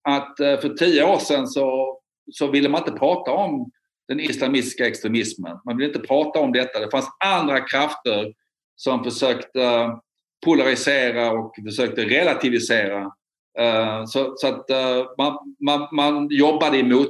att 0.08 0.34
för 0.36 0.76
tio 0.76 1.04
år 1.04 1.18
sedan 1.18 1.46
så, 1.46 1.98
så 2.32 2.50
ville 2.50 2.68
man 2.68 2.80
inte 2.80 2.98
prata 2.98 3.30
om 3.30 3.70
den 4.08 4.20
islamistiska 4.20 4.86
extremismen. 4.86 5.56
Man 5.64 5.76
vill 5.76 5.86
inte 5.86 5.98
prata 5.98 6.40
om 6.40 6.52
detta. 6.52 6.80
Det 6.80 6.90
fanns 6.90 7.08
andra 7.24 7.60
krafter 7.60 8.32
som 8.76 9.04
försökte 9.04 9.62
eh, 9.62 9.98
polarisera 10.44 11.30
och 11.30 11.54
försökte 11.64 12.04
relativisera. 12.04 13.12
Eh, 13.58 14.04
så, 14.04 14.34
så 14.36 14.46
att 14.46 14.70
eh, 14.70 15.06
man, 15.18 15.56
man, 15.64 15.88
man 15.92 16.28
jobbade 16.30 16.78
emot 16.78 17.08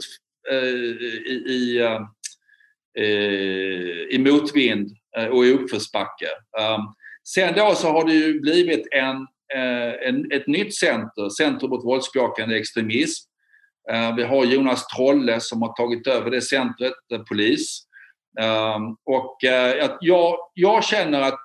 i, 1.26 1.32
i 1.32 1.80
i 4.10 4.18
motvind 4.18 4.90
och 5.30 5.46
i 5.46 5.52
uppförsbacke. 5.52 6.26
Sen 7.24 7.54
då 7.56 7.74
så 7.74 7.88
har 7.88 8.06
det 8.06 8.12
ju 8.12 8.40
blivit 8.40 8.88
en, 8.90 9.26
en, 10.06 10.32
ett 10.32 10.46
nytt 10.46 10.74
center, 10.74 11.28
Center 11.28 11.68
mot 11.68 11.84
våldsbejakande 11.84 12.56
extremism. 12.56 13.27
Eh, 13.92 14.16
vi 14.16 14.22
har 14.22 14.44
Jonas 14.44 14.86
Trolle 14.86 15.40
som 15.40 15.62
har 15.62 15.72
tagit 15.72 16.06
över 16.06 16.30
det 16.30 16.42
centret, 16.42 16.92
eh, 17.12 17.22
polis. 17.22 17.82
Ehm, 18.40 18.96
och 19.04 19.44
eh, 19.44 19.90
jag, 20.00 20.36
jag 20.54 20.84
känner 20.84 21.20
att 21.20 21.40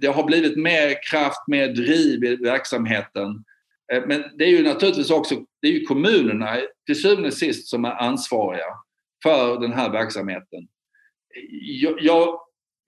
det 0.00 0.14
har 0.14 0.24
blivit 0.24 0.56
mer 0.56 1.10
kraft, 1.10 1.48
mer 1.48 1.68
driv 1.68 2.24
i 2.24 2.36
verksamheten. 2.36 3.44
Men 4.06 4.24
det 4.38 4.44
är 4.44 4.48
ju 4.48 4.62
naturligtvis 4.62 5.10
också 5.10 5.34
det 5.62 5.68
är 5.68 5.72
ju 5.72 5.84
kommunerna 5.84 6.56
till 6.86 7.02
syvende 7.02 7.28
och 7.28 7.34
sist 7.34 7.68
som 7.68 7.84
är 7.84 7.90
ansvariga 7.90 8.66
för 9.22 9.60
den 9.60 9.72
här 9.72 9.90
verksamheten. 9.90 10.68
Jag, 11.60 11.96
jag 12.00 12.38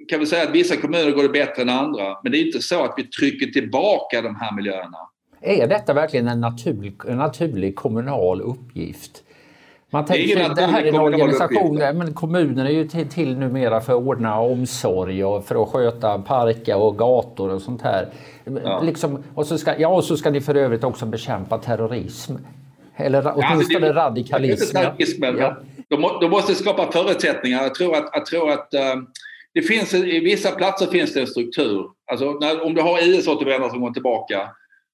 kan 0.09 0.19
väl 0.19 0.29
säga 0.29 0.43
att 0.43 0.55
vissa 0.55 0.77
kommuner 0.77 1.11
går 1.11 1.23
det 1.23 1.29
bättre 1.29 1.63
än 1.63 1.69
andra, 1.69 2.21
men 2.23 2.33
det 2.33 2.39
är 2.39 2.47
inte 2.47 2.63
så 2.63 2.85
att 2.85 2.95
vi 2.97 3.05
trycker 3.05 3.47
tillbaka 3.47 4.23
de 4.23 4.37
här 4.37 4.53
miljöerna. 4.53 4.99
Är 5.41 5.67
detta 5.67 5.93
verkligen 5.95 6.29
en 6.29 6.41
naturlig, 6.41 6.95
en 7.09 7.17
naturlig 7.17 7.77
kommunal 7.77 8.41
uppgift? 8.41 9.23
Man 9.91 10.05
tänker 10.05 10.51
att 10.51 10.57
det 10.57 10.63
här 10.63 10.83
är 10.83 10.89
en 10.89 11.01
organisation, 11.01 11.77
men 11.77 12.15
kommunen 12.15 12.67
är 12.67 12.71
ju 12.71 12.89
till, 12.89 13.09
till 13.09 13.39
numera 13.39 13.81
för 13.81 13.93
att 13.93 14.07
ordna 14.07 14.41
omsorg 14.41 15.25
och 15.25 15.45
för 15.45 15.63
att 15.63 15.69
sköta 15.69 16.19
parker 16.19 16.77
och 16.77 16.99
gator 16.99 17.51
och 17.51 17.63
sånt 17.63 17.83
här. 17.83 18.09
Ja. 18.65 18.81
Liksom, 18.81 19.23
och, 19.35 19.47
så 19.47 19.59
ska, 19.59 19.79
ja, 19.79 19.89
och 19.89 20.05
så 20.05 20.17
ska 20.17 20.31
ni 20.31 20.41
för 20.41 20.55
övrigt 20.55 20.85
också 20.85 21.07
bekämpa 21.07 21.59
terrorism. 21.59 22.35
Eller 22.97 23.21
åtminstone 23.21 23.47
ja, 23.47 23.57
alltså 23.57 23.79
det, 23.79 23.93
radikalism. 23.93 24.77
Ja 25.39 25.57
de, 25.89 26.19
de 26.21 26.31
måste 26.31 26.55
skapa 26.55 26.93
förutsättningar. 26.93 27.63
Jag 27.63 27.75
tror 27.75 27.97
att, 27.97 28.11
jag 28.13 28.27
tror 28.27 28.51
att 28.51 28.75
um, 28.95 29.07
det 29.55 29.63
finns, 29.63 29.95
i 29.95 30.21
vissa 30.21 30.51
platser 30.51 30.87
finns 30.87 31.15
det 31.15 31.21
en 31.21 31.27
struktur. 31.27 31.91
Alltså 32.11 32.33
när, 32.33 32.65
om 32.65 32.75
du 32.75 32.83
har 32.83 32.99
IS-återvändare 32.99 33.71
som 33.71 33.81
går 33.81 33.91
tillbaka 33.91 34.49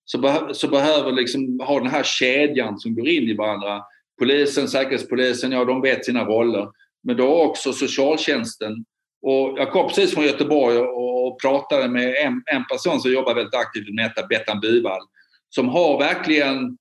så, 0.05 0.19
be, 0.19 0.55
så 0.55 0.69
behöver 0.69 1.13
liksom 1.13 1.61
ha 1.61 1.81
den 1.81 1.91
här 1.91 2.03
kedjan 2.03 2.79
som 2.79 2.95
går 2.95 3.09
in 3.09 3.29
i 3.29 3.37
varandra. 3.37 3.83
Polisen, 4.19 4.69
Säkerhetspolisen, 4.69 5.53
ja 5.53 5.65
de 5.65 5.83
vet 5.83 6.05
sina 6.05 6.25
roller. 6.25 6.69
Men 7.03 7.17
då 7.17 7.43
också 7.43 7.73
socialtjänsten. 7.73 8.85
Och 9.23 9.59
jag 9.59 9.73
kom 9.73 9.89
precis 9.89 10.15
från 10.15 10.25
Göteborg 10.25 10.79
och, 10.79 11.13
pratade 11.43 11.89
med 11.89 12.15
en, 12.25 12.43
en 12.53 12.65
person 12.65 13.01
som 13.01 13.13
jobbar 13.13 13.35
väldigt 13.35 13.55
aktivt 13.55 13.95
med 13.95 14.05
detta, 14.05 14.27
Bettan 14.27 14.61
Byvall. 14.61 15.01
Som 15.49 15.69
har 15.69 15.99
verkligen, 15.99 16.79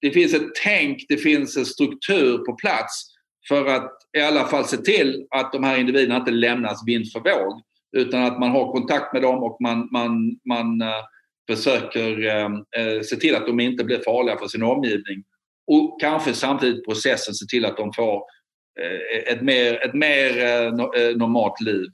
det 0.00 0.10
finns 0.10 0.34
ett 0.34 0.54
tänk, 0.64 1.04
det 1.08 1.16
finns 1.16 1.56
en 1.56 1.66
struktur 1.66 2.38
på 2.38 2.54
plats 2.54 3.06
för 3.48 3.66
att 3.66 3.90
i 4.18 4.20
alla 4.20 4.44
fall 4.44 4.64
se 4.64 4.76
till 4.76 5.26
att 5.30 5.52
de 5.52 5.64
här 5.64 5.78
individerna 5.78 6.16
inte 6.16 6.30
lämnas 6.30 6.86
vind 6.86 7.12
för 7.12 7.20
våg. 7.20 7.62
Utan 7.96 8.22
att 8.22 8.40
man 8.40 8.50
har 8.50 8.72
kontakt 8.72 9.12
med 9.12 9.22
dem 9.22 9.42
och 9.42 9.56
man, 9.60 9.88
man, 9.92 10.40
man 10.48 10.82
uh, 10.82 11.04
försöker 11.50 12.26
ehm, 12.26 12.54
eh, 12.54 13.00
se 13.02 13.16
till 13.16 13.34
att 13.34 13.46
de 13.46 13.60
inte 13.60 13.84
blir 13.84 13.98
farliga 13.98 14.36
för 14.36 14.48
sin 14.48 14.62
omgivning. 14.62 15.24
Och 15.66 16.00
kanske 16.00 16.32
samtidigt 16.32 16.84
processen 16.84 17.34
se 17.34 17.46
till 17.46 17.64
att 17.64 17.76
de 17.76 17.92
får 17.92 18.22
eh, 18.80 19.32
ett 19.32 19.42
mer, 19.42 19.86
ett 19.86 19.94
mer 19.94 20.38
eh, 20.38 20.66
eh, 20.66 21.16
normalt 21.16 21.60
liv. 21.60 21.86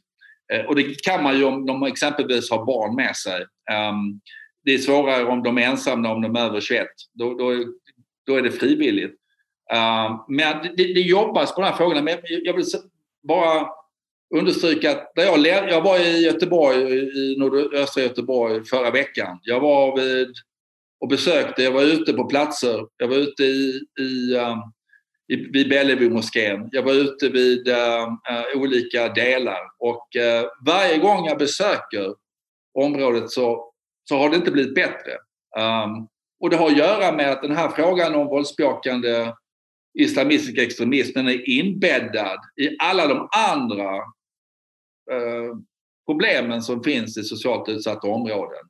Eh, 0.52 0.64
och 0.64 0.76
det 0.76 1.02
kan 1.02 1.22
man 1.22 1.38
ju 1.38 1.44
om 1.44 1.66
de 1.66 1.82
exempelvis 1.82 2.50
har 2.50 2.66
barn 2.66 2.96
med 2.96 3.16
sig. 3.16 3.46
Ehm, 3.70 4.20
det 4.64 4.74
är 4.74 4.78
svårare 4.78 5.24
om 5.24 5.42
de 5.42 5.58
är 5.58 5.62
ensamma 5.62 6.12
om 6.12 6.22
de 6.22 6.37
är 6.37 6.40
över 6.40 6.61
21. 6.61 6.87
Då, 7.12 7.34
då, 7.34 7.64
då 8.26 8.34
är 8.37 8.42
det 8.42 8.50
frivilligt. 8.50 9.14
Ehm, 9.72 10.12
men 10.28 10.62
det, 10.62 10.94
det 10.94 11.00
jobbas 11.00 11.54
på 11.54 11.61
de 11.61 11.66
här 11.66 11.76
frågorna. 11.76 12.02
Men 12.02 12.18
jag 12.22 12.54
vill 12.54 12.64
bara 13.28 13.66
understryka 14.36 14.90
att 14.90 15.12
där 15.14 15.24
jag, 15.24 15.70
jag 15.70 15.82
var 15.82 15.98
i 15.98 16.24
Göteborg, 16.24 16.78
i 17.18 17.36
nordöstra 17.38 18.02
Göteborg 18.02 18.64
förra 18.64 18.90
veckan. 18.90 19.38
Jag 19.42 19.60
var 19.60 19.96
vid 19.96 20.34
och 21.00 21.08
besökte, 21.08 21.62
jag 21.62 21.72
var 21.72 21.82
ute 21.82 22.12
på 22.12 22.24
platser. 22.24 22.86
Jag 22.96 23.08
var 23.08 23.16
ute 23.16 23.44
i, 23.44 23.80
i, 24.00 24.36
um, 24.36 24.72
i 25.32 25.36
vid 25.36 25.68
Bellevuemoskén. 25.68 26.68
Jag 26.72 26.82
var 26.82 26.92
ute 26.92 27.28
vid 27.28 27.68
uh, 27.68 27.74
uh, 27.74 28.62
olika 28.62 29.08
delar 29.08 29.60
och 29.78 30.08
uh, 30.16 30.48
varje 30.66 30.98
gång 30.98 31.26
jag 31.26 31.38
besöker 31.38 32.14
området 32.78 33.30
så, 33.30 33.72
så 34.08 34.16
har 34.16 34.30
det 34.30 34.36
inte 34.36 34.50
blivit 34.50 34.74
bättre. 34.74 35.12
Um, 35.58 36.08
och 36.40 36.50
det 36.50 36.56
har 36.56 36.66
att 36.66 36.78
göra 36.78 37.12
med 37.12 37.30
att 37.30 37.42
den 37.42 37.56
här 37.56 37.68
frågan 37.68 38.14
om 38.14 38.26
våldsbejakande 38.26 39.32
islamistisk 39.98 40.58
extremismen 40.58 41.28
är 41.28 41.48
inbäddad 41.48 42.38
i 42.60 42.76
alla 42.78 43.06
de 43.06 43.28
andra 43.36 44.02
Eh, 45.12 45.56
problemen 46.06 46.62
som 46.62 46.82
finns 46.82 47.18
i 47.18 47.22
socialt 47.22 47.68
utsatta 47.68 48.08
områden. 48.08 48.64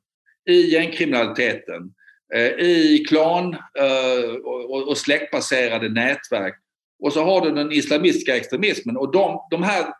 I 0.49 0.61
gängkriminaliteten, 0.73 1.93
eh, 2.33 2.47
i 2.59 3.05
klan 3.07 3.53
eh, 3.53 4.35
och, 4.43 4.87
och 4.87 4.97
släktbaserade 4.97 5.89
nätverk. 5.89 6.55
Och 7.03 7.13
så 7.13 7.23
har 7.23 7.41
du 7.41 7.51
den 7.51 7.71
islamistiska 7.71 8.37
extremismen 8.37 8.97
och 8.97 9.11
de, 9.11 9.47
de 9.49 9.63
här 9.63 9.93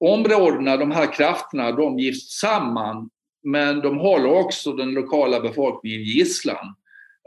områdena, 0.00 0.76
de 0.76 0.90
här 0.90 1.12
krafterna, 1.12 1.72
de 1.72 1.98
gifts 1.98 2.40
samman 2.40 3.10
men 3.42 3.80
de 3.80 3.98
håller 3.98 4.32
också 4.32 4.72
den 4.72 4.90
lokala 4.90 5.40
befolkningen 5.40 6.02
gisslan. 6.02 6.74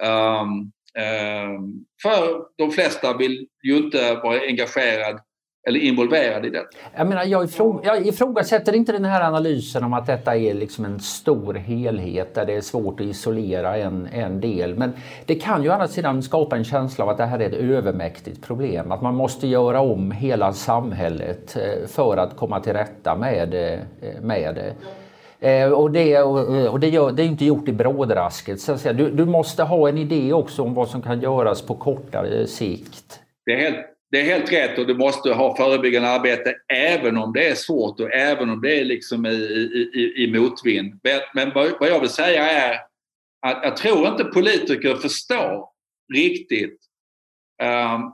Um, 0.04 0.72
um, 1.04 1.86
för 2.02 2.46
de 2.58 2.72
flesta 2.72 3.18
vill 3.18 3.48
ju 3.64 3.78
inte 3.78 4.16
vara 4.16 4.42
engagerad 4.42 5.20
eller 5.68 5.80
involverad 5.80 6.46
i 6.46 6.50
det. 6.50 6.66
Jag, 6.96 7.08
menar, 7.08 7.24
jag, 7.24 7.44
ifrå, 7.44 7.82
jag 7.84 8.08
ifrågasätter 8.08 8.76
inte 8.76 8.92
den 8.92 9.06
här 9.06 9.22
analysen 9.22 9.84
om 9.84 9.94
att 9.94 10.06
detta 10.06 10.36
är 10.36 10.54
liksom 10.54 10.86
en 10.86 11.00
stor 11.00 11.54
helhet 11.54 12.36
där 12.36 12.46
det 12.46 12.54
är 12.54 12.62
svårt 12.62 13.00
att 13.00 13.06
isolera 13.06 13.78
en, 13.78 14.08
en 14.14 14.42
del. 14.42 14.76
Men 14.76 14.94
det 15.26 15.36
kan 15.36 15.64
ju 15.64 15.70
å 15.70 15.74
andra 15.74 15.88
sidan 15.88 16.24
skapa 16.24 16.56
en 16.56 16.64
känsla 16.64 17.04
av 17.04 17.10
att 17.10 17.18
det 17.18 17.26
här 17.26 17.40
är 17.40 17.46
ett 17.46 17.54
övermäktigt 17.54 18.42
problem. 18.42 18.92
Att 18.92 19.02
man 19.02 19.16
måste 19.16 19.48
göra 19.48 19.82
om 19.82 20.12
hela 20.12 20.54
samhället 20.54 21.56
eh, 21.56 21.88
för 21.88 22.18
att 22.18 22.38
komma 22.38 22.60
till 22.60 22.74
rätta 22.74 23.16
med, 23.16 23.54
eh, 23.54 23.80
med 24.22 24.56
det. 24.56 24.74
Eh, 25.44 25.72
och 25.72 25.92
det, 25.92 26.22
och 26.22 26.80
det, 26.80 26.90
gör, 26.90 27.12
det 27.12 27.24
är 27.24 27.26
inte 27.28 27.46
gjort 27.46 27.68
i 27.68 27.74
brådrasket. 27.74 28.60
Så 28.60 28.72
att 28.72 28.80
säga. 28.80 28.94
Du, 28.94 29.12
du 29.12 29.26
måste 29.26 29.64
ha 29.64 29.90
en 29.90 29.98
idé 29.98 30.34
också 30.34 30.64
om 30.64 30.74
vad 30.74 30.88
som 30.88 31.02
kan 31.02 31.22
göras 31.22 31.62
på 31.62 31.76
kortare 31.76 32.48
sikt. 32.48 33.20
Det 33.46 33.52
är 33.52 33.58
helt, 33.58 33.93
det 34.14 34.20
är 34.20 34.26
helt 34.26 34.52
rätt 34.52 34.80
och 34.80 34.88
du 34.88 34.94
måste 34.98 35.34
ha 35.34 35.56
förebyggande 35.56 36.10
arbete 36.10 36.56
även 36.74 37.18
om 37.18 37.34
det 37.34 37.48
är 37.48 37.56
svårt 37.56 38.00
och 38.00 38.14
även 38.14 38.50
om 38.50 38.62
det 38.62 38.80
är 38.80 38.86
liksom 38.86 39.26
i, 39.26 39.30
i, 39.94 40.24
i 40.24 40.32
motvind. 40.40 41.00
Men, 41.34 41.52
vad 41.54 41.90
jag 41.90 42.00
vill 42.00 42.10
säga 42.10 42.50
är 42.50 42.80
att 43.42 43.60
jag 43.64 43.78
tror 43.78 44.08
inte 44.08 44.24
politiker 44.24 44.96
förstår 44.96 45.68
riktigt 46.14 46.80
um, 47.64 48.14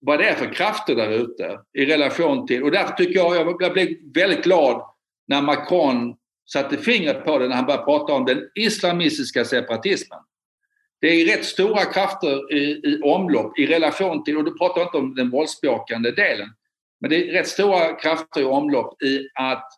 vad 0.00 0.18
det 0.18 0.28
är 0.28 0.34
för 0.34 0.54
krafter 0.54 0.94
där 0.94 1.10
ute 1.10 1.58
i 1.78 1.86
relation 1.86 2.46
till... 2.46 2.62
Och 2.62 2.70
därför 2.70 2.94
tycker 2.94 3.14
jag, 3.14 3.36
jag 3.60 3.72
blev 3.72 3.88
väldigt 4.14 4.44
glad 4.44 4.82
när 5.28 5.42
Macron 5.42 6.16
satte 6.52 6.76
fingret 6.76 7.24
på 7.24 7.38
det 7.38 7.48
när 7.48 7.56
han 7.56 7.66
började 7.66 7.84
prata 7.84 8.12
om 8.12 8.24
den 8.24 8.48
islamistiska 8.54 9.44
separatismen. 9.44 10.20
Det 11.00 11.08
är 11.08 11.36
rätt 11.36 11.44
stora 11.44 11.84
krafter 11.84 12.52
i, 12.54 12.80
i 12.84 13.00
omlopp 13.02 13.58
i 13.58 13.66
relation 13.66 14.24
till, 14.24 14.36
och 14.36 14.44
du 14.44 14.58
pratar 14.58 14.82
inte 14.82 14.96
om 14.96 15.14
den 15.14 15.30
våldsbejakande 15.30 16.10
delen, 16.10 16.48
men 17.00 17.10
det 17.10 17.28
är 17.28 17.32
rätt 17.32 17.48
stora 17.48 17.92
krafter 17.92 18.40
i 18.40 18.44
omlopp 18.44 19.02
i 19.02 19.28
att, 19.34 19.68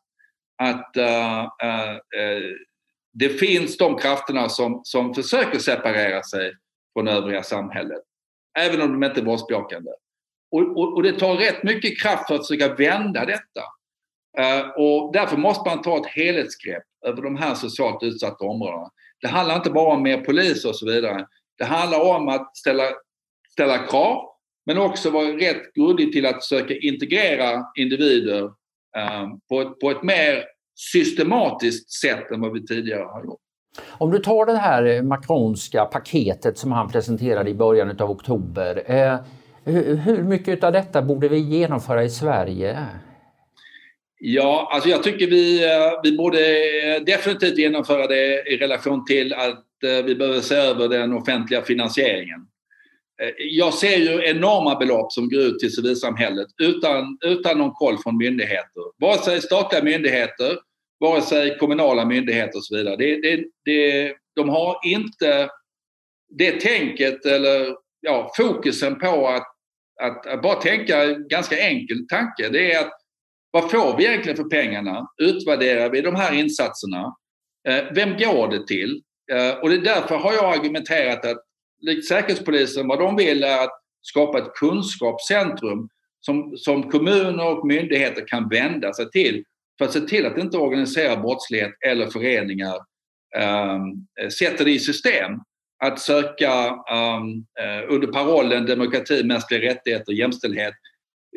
att 0.62 0.92
uh, 0.96 1.48
uh, 1.64 1.90
uh, 2.20 2.56
det 3.12 3.28
finns 3.28 3.76
de 3.76 3.98
krafterna 3.98 4.48
som, 4.48 4.80
som 4.84 5.14
försöker 5.14 5.58
separera 5.58 6.22
sig 6.22 6.52
från 6.92 7.08
övriga 7.08 7.42
samhället. 7.42 8.02
Även 8.58 8.80
om 8.80 8.92
de 8.92 9.06
inte 9.06 9.20
är 9.20 9.24
våldsbejakande. 9.24 9.90
Och, 10.50 10.60
och, 10.60 10.94
och, 10.94 11.02
det 11.02 11.12
tar 11.12 11.36
rätt 11.36 11.62
mycket 11.62 12.00
kraft 12.00 12.28
för 12.28 12.34
att 12.34 12.46
försöka 12.46 12.74
vända 12.74 13.24
detta. 13.24 13.62
Uh, 14.40 14.70
och 14.70 15.12
därför 15.12 15.36
måste 15.36 15.68
man 15.68 15.82
ta 15.82 15.96
ett 15.96 16.06
helhetsgrepp 16.06 16.84
över 17.06 17.22
de 17.22 17.36
här 17.36 17.54
socialt 17.54 18.02
utsatta 18.02 18.44
områdena. 18.44 18.90
Det 19.20 19.28
handlar 19.28 19.56
inte 19.56 19.70
bara 19.70 19.94
om 19.94 20.02
mer 20.02 20.20
poliser 20.20 20.68
och 20.68 20.76
så 20.76 20.86
vidare. 20.86 21.26
Det 21.58 21.64
handlar 21.64 22.00
om 22.00 22.28
att 22.28 22.56
ställa, 22.56 22.84
ställa 23.52 23.78
krav 23.78 24.22
men 24.66 24.78
också 24.78 25.10
vara 25.10 25.26
rätt 25.26 25.74
grundlig 25.74 26.12
till 26.12 26.26
att 26.26 26.44
försöka 26.44 26.74
integrera 26.74 27.64
individer 27.78 28.44
eh, 28.96 29.26
på, 29.48 29.60
ett, 29.60 29.80
på 29.80 29.90
ett 29.90 30.02
mer 30.02 30.44
systematiskt 30.74 31.90
sätt 31.90 32.30
än 32.30 32.40
vad 32.40 32.52
vi 32.52 32.66
tidigare 32.66 33.02
har 33.02 33.24
gjort. 33.24 33.40
Om 33.98 34.10
du 34.10 34.18
tar 34.18 34.46
det 34.46 34.56
här 34.56 35.02
Macronska 35.02 35.84
paketet 35.84 36.58
som 36.58 36.72
han 36.72 36.88
presenterade 36.88 37.50
i 37.50 37.54
början 37.54 38.00
av 38.00 38.10
oktober. 38.10 38.82
Eh, 38.86 39.18
hur 39.64 40.22
mycket 40.22 40.64
av 40.64 40.72
detta 40.72 41.02
borde 41.02 41.28
vi 41.28 41.38
genomföra 41.38 42.04
i 42.04 42.10
Sverige? 42.10 42.86
Ja, 44.18 44.68
alltså 44.72 44.88
jag 44.88 45.02
tycker 45.02 45.26
vi, 45.26 45.64
eh, 45.64 46.00
vi 46.02 46.16
borde 46.16 46.38
eh, 46.82 47.02
definitivt 47.02 47.58
genomföra 47.58 48.06
det 48.06 48.42
i 48.52 48.56
relation 48.56 49.04
till 49.04 49.32
att 49.32 49.84
eh, 49.84 50.04
vi 50.04 50.14
behöver 50.14 50.40
se 50.40 50.54
över 50.54 50.88
den 50.88 51.12
offentliga 51.12 51.62
finansieringen. 51.62 52.40
Jag 53.38 53.74
ser 53.74 53.96
ju 53.96 54.24
enorma 54.24 54.74
belopp 54.78 55.12
som 55.12 55.28
går 55.28 55.40
ut 55.40 55.58
till 55.58 55.74
civilsamhället 55.74 56.46
utan, 56.62 57.18
utan 57.24 57.58
någon 57.58 57.72
koll 57.72 57.98
från 57.98 58.16
myndigheter. 58.16 59.00
Vare 59.00 59.18
sig 59.18 59.42
statliga 59.42 59.82
myndigheter, 59.82 60.58
vare 61.00 61.22
sig 61.22 61.58
kommunala 61.58 62.04
myndigheter 62.04 62.58
och 62.58 62.64
så 62.64 62.76
vidare. 62.76 62.96
Det, 62.96 63.20
det, 63.20 63.44
det, 63.64 64.14
de 64.36 64.48
har 64.48 64.78
inte 64.84 65.48
det 66.38 66.60
tänket 66.60 67.26
eller 67.26 67.76
ja, 68.00 68.32
fokusen 68.36 68.98
på 68.98 69.28
att, 69.28 69.46
att, 70.02 70.26
att 70.26 70.42
bara 70.42 70.60
tänka 70.60 71.06
ganska 71.06 71.58
enkel 71.58 72.08
tanke. 72.08 72.48
Det 72.48 72.72
är 72.72 72.80
att 72.80 72.92
vad 73.56 73.70
får 73.70 73.96
vi 73.96 74.06
egentligen 74.06 74.36
för 74.36 74.44
pengarna? 74.44 75.06
Utvärderar 75.22 75.90
vi 75.90 76.00
de 76.00 76.14
här 76.14 76.34
insatserna? 76.34 77.16
Eh, 77.68 77.84
vem 77.94 78.16
går 78.16 78.48
det 78.48 78.66
till? 78.66 79.02
Eh, 79.32 79.58
och 79.58 79.68
det 79.68 79.74
är 79.74 79.80
därför 79.80 80.16
har 80.16 80.32
jag 80.32 80.58
argumenterat 80.58 81.24
att 81.24 81.42
likt 81.80 82.08
Säkerhetspolisen, 82.08 82.88
vad 82.88 82.98
de 82.98 83.16
vill 83.16 83.44
är 83.44 83.64
att 83.64 83.80
skapa 84.02 84.38
ett 84.38 84.54
kunskapscentrum 84.54 85.88
som, 86.20 86.56
som 86.56 86.90
kommuner 86.90 87.46
och 87.48 87.66
myndigheter 87.66 88.28
kan 88.28 88.48
vända 88.48 88.92
sig 88.92 89.10
till 89.10 89.44
för 89.78 89.84
att 89.84 89.92
se 89.92 90.00
till 90.00 90.26
att 90.26 90.38
inte 90.38 90.58
organisera 90.58 91.16
brottslighet 91.16 91.72
eller 91.86 92.06
föreningar 92.06 92.76
um, 93.36 94.06
sätter 94.30 94.64
det 94.64 94.70
i 94.70 94.78
system 94.78 95.32
att 95.84 96.00
söka 96.00 96.70
um, 96.70 97.46
under 97.88 98.06
parollen 98.06 98.66
demokrati, 98.66 99.24
mänskliga 99.24 99.70
rättigheter, 99.70 100.12
jämställdhet 100.12 100.74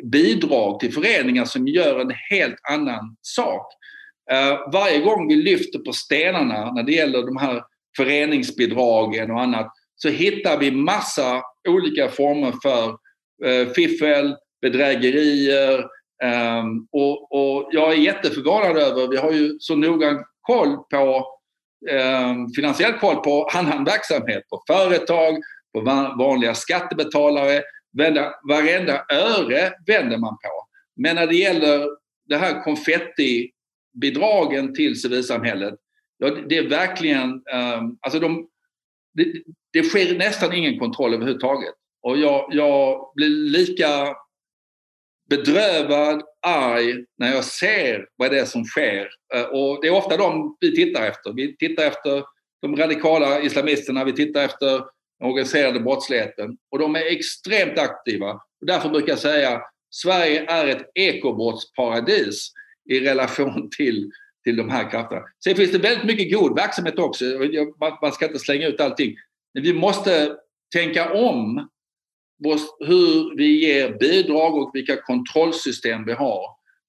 bidrag 0.02 0.80
till 0.80 0.92
föreningar 0.92 1.44
som 1.44 1.68
gör 1.68 2.00
en 2.00 2.12
helt 2.30 2.58
annan 2.70 3.16
sak. 3.22 3.66
Uh, 4.32 4.72
varje 4.72 4.98
gång 4.98 5.28
vi 5.28 5.36
lyfter 5.36 5.78
på 5.78 5.92
stenarna 5.92 6.72
när 6.72 6.82
det 6.82 6.92
gäller 6.92 7.22
de 7.22 7.36
här 7.36 7.62
föreningsbidragen 7.96 9.30
och 9.30 9.40
annat 9.40 9.72
så 9.96 10.08
hittar 10.08 10.58
vi 10.58 10.70
massa 10.70 11.42
olika 11.68 12.08
former 12.08 12.52
för 12.62 12.88
uh, 13.46 13.72
fiffel, 13.72 14.36
bedrägerier 14.62 15.84
um, 16.24 16.88
och, 16.92 17.32
och, 17.32 17.68
jag 17.72 17.92
är 17.92 17.96
jätteförvånad 17.96 18.76
över, 18.76 19.08
vi 19.08 19.16
har 19.16 19.32
ju 19.32 19.56
så 19.58 19.76
noggrann 19.76 20.24
koll 20.40 20.76
på 20.76 21.26
um, 21.90 22.52
finansiell 22.56 22.92
koll 22.92 23.16
på 23.16 23.48
annan 23.54 23.84
verksamhet, 23.84 24.42
på 24.50 24.62
företag, 24.66 25.34
på 25.74 25.80
vanliga 26.18 26.54
skattebetalare 26.54 27.62
Vända, 27.92 28.34
varenda 28.48 29.04
öre 29.12 29.72
vänder 29.86 30.18
man 30.18 30.32
på. 30.32 30.66
Men 30.96 31.16
när 31.16 31.26
det 31.26 31.36
gäller 31.36 31.86
det 32.28 32.36
här 32.36 32.64
konfettibidragen 32.64 34.74
till 34.74 35.00
civilsamhället, 35.00 35.74
ja, 36.18 36.30
det 36.48 36.56
är 36.56 36.68
verkligen... 36.68 37.30
Um, 37.30 37.98
alltså 38.00 38.20
de, 38.20 38.48
det, 39.14 39.32
det 39.72 39.82
sker 39.82 40.18
nästan 40.18 40.52
ingen 40.52 40.78
kontroll 40.78 41.14
överhuvudtaget. 41.14 41.74
Och 42.02 42.18
jag, 42.18 42.48
jag 42.52 43.12
blir 43.14 43.28
lika 43.28 44.16
bedrövad, 45.30 46.22
arg 46.46 47.04
när 47.18 47.34
jag 47.34 47.44
ser 47.44 48.06
vad 48.16 48.30
det 48.30 48.40
är 48.40 48.44
som 48.44 48.64
sker. 48.64 49.08
Eh, 49.34 49.42
och 49.42 49.78
det 49.82 49.88
är 49.88 49.94
ofta 49.94 50.16
de 50.16 50.56
vi 50.60 50.74
tittar 50.74 51.06
efter. 51.06 51.32
Vi 51.32 51.56
tittar 51.56 51.86
efter 51.86 52.24
de 52.62 52.76
radikala 52.76 53.40
islamisterna, 53.40 54.04
vi 54.04 54.12
tittar 54.12 54.44
efter 54.44 54.82
den 55.20 55.28
organiserade 55.28 55.80
brottsligheten. 55.80 56.56
Och 56.70 56.78
de 56.78 56.96
är 56.96 57.12
extremt 57.12 57.78
aktiva. 57.78 58.32
Och 58.32 58.66
därför 58.66 58.88
brukar 58.88 59.08
jag 59.08 59.18
säga 59.18 59.60
Sverige 59.90 60.44
är 60.50 60.66
ett 60.66 60.90
ekobrottsparadis 60.94 62.52
i 62.90 63.00
relation 63.00 63.70
till, 63.76 64.10
till 64.44 64.56
de 64.56 64.70
här 64.70 64.90
krafterna. 64.90 65.22
Sen 65.44 65.54
finns 65.54 65.72
det 65.72 65.78
väldigt 65.78 66.04
mycket 66.04 66.38
god 66.38 66.56
verksamhet 66.56 66.98
också. 66.98 67.24
Man 68.00 68.12
ska 68.12 68.26
inte 68.26 68.38
slänga 68.38 68.66
ut 68.66 68.80
allting. 68.80 69.16
Men 69.54 69.62
vi 69.62 69.72
måste 69.72 70.36
tänka 70.74 71.12
om 71.12 71.68
hur 72.78 73.36
vi 73.36 73.66
ger 73.66 73.98
bidrag 73.98 74.54
och 74.54 74.70
vilka 74.74 74.96
kontrollsystem 74.96 76.04
vi 76.04 76.12
har. 76.12 76.42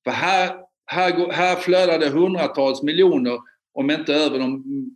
För 0.03 0.11
här, 0.11 0.55
här, 0.85 1.31
här 1.31 1.55
flödar 1.55 1.99
det 1.99 2.09
hundratals 2.09 2.83
miljoner, 2.83 3.39
om 3.73 3.91
inte 3.91 4.13
över 4.13 4.39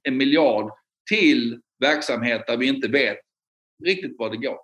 en 0.04 0.18
miljard, 0.18 0.72
till 1.10 1.60
verksamhet 1.80 2.48
där 2.48 2.58
vi 2.58 2.68
inte 2.68 2.88
vet 2.88 3.18
riktigt 3.84 4.16
vad 4.18 4.32
det 4.32 4.38
går 4.38 4.58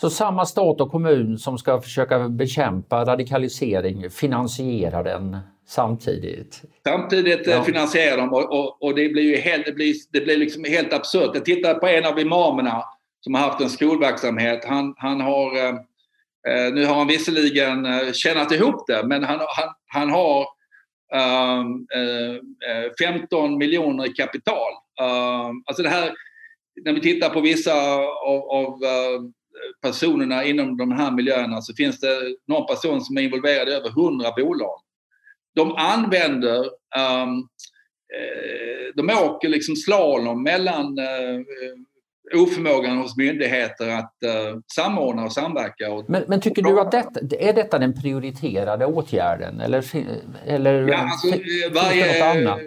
Så 0.00 0.10
samma 0.10 0.46
stat 0.46 0.80
och 0.80 0.90
kommun 0.90 1.38
som 1.38 1.58
ska 1.58 1.80
försöka 1.80 2.28
bekämpa 2.28 3.04
radikalisering 3.04 4.10
finansierar 4.10 5.04
den 5.04 5.38
samtidigt? 5.66 6.62
Samtidigt 6.84 7.46
eh, 7.46 7.54
ja. 7.54 7.62
finansierar 7.62 8.16
de 8.16 8.32
och, 8.32 8.52
och, 8.52 8.82
och, 8.82 8.94
det 8.94 9.08
blir 9.08 9.22
ju 9.22 9.36
helt, 9.36 9.66
det 9.66 9.72
blir, 9.72 9.94
det 10.12 10.20
blir 10.20 10.36
liksom 10.36 10.64
helt 10.64 10.92
absurt. 10.92 11.30
Jag 11.34 11.44
tittar 11.44 11.74
på 11.74 11.86
en 11.86 12.06
av 12.06 12.18
imamerna 12.18 12.84
som 13.20 13.34
har 13.34 13.40
haft 13.40 13.60
en 13.60 13.70
skolverksamhet. 13.70 14.64
Han, 14.64 14.94
han 14.96 15.20
har, 15.20 15.56
eh, 15.56 15.74
eh, 16.48 16.72
nu 16.74 16.86
har 16.86 16.94
han 16.94 17.06
visserligen 17.06 17.86
eh, 17.86 18.12
tjänat 18.12 18.52
ihop 18.52 18.86
det, 18.86 19.02
men 19.06 19.24
han, 19.24 19.38
han, 19.38 19.68
han 19.86 20.10
har 20.10 20.46
um, 21.14 21.86
eh, 21.94 23.06
15 23.06 23.58
miljoner 23.58 24.06
i 24.06 24.12
kapital. 24.12 24.72
Um, 25.00 25.62
alltså 25.66 25.82
det 25.82 25.88
här, 25.88 26.12
när 26.84 26.92
vi 26.92 27.00
tittar 27.00 27.30
på 27.30 27.40
vissa 27.40 27.74
av, 28.26 28.42
av 28.50 28.68
uh, 28.68 29.30
personerna 29.82 30.44
inom 30.44 30.76
de 30.76 30.92
här 30.92 31.10
miljöerna 31.10 31.60
så 31.60 31.74
finns 31.74 32.00
det 32.00 32.18
någon 32.46 32.66
person 32.66 33.00
som 33.00 33.16
är 33.16 33.22
involverad 33.22 33.68
i 33.68 33.72
över 33.72 33.88
100 33.88 34.32
bolag. 34.36 34.80
De 35.54 35.76
använder 35.76 36.58
um, 36.98 37.48
de 38.94 39.10
åker 39.10 39.48
liksom 39.48 39.76
slalom 39.76 40.42
mellan 40.42 40.98
oförmågan 42.34 42.98
hos 42.98 43.16
myndigheter 43.16 43.88
att 43.88 44.14
uh, 44.24 44.60
samordna 44.74 45.24
och 45.24 45.32
samverka. 45.32 45.92
Och, 45.92 46.04
men, 46.10 46.24
men 46.28 46.40
tycker 46.40 46.62
du 46.62 46.80
att 46.80 46.90
detta, 46.90 47.36
är 47.38 47.52
detta 47.52 47.78
den 47.78 48.02
prioriterade 48.02 48.86
åtgärden 48.86 49.60
eller, 49.60 49.84
eller 50.46 50.88
ja, 50.88 50.96
alltså, 50.96 51.28
varje, 51.74 52.06
det 52.06 52.18
något 52.18 52.36
annat? 52.36 52.60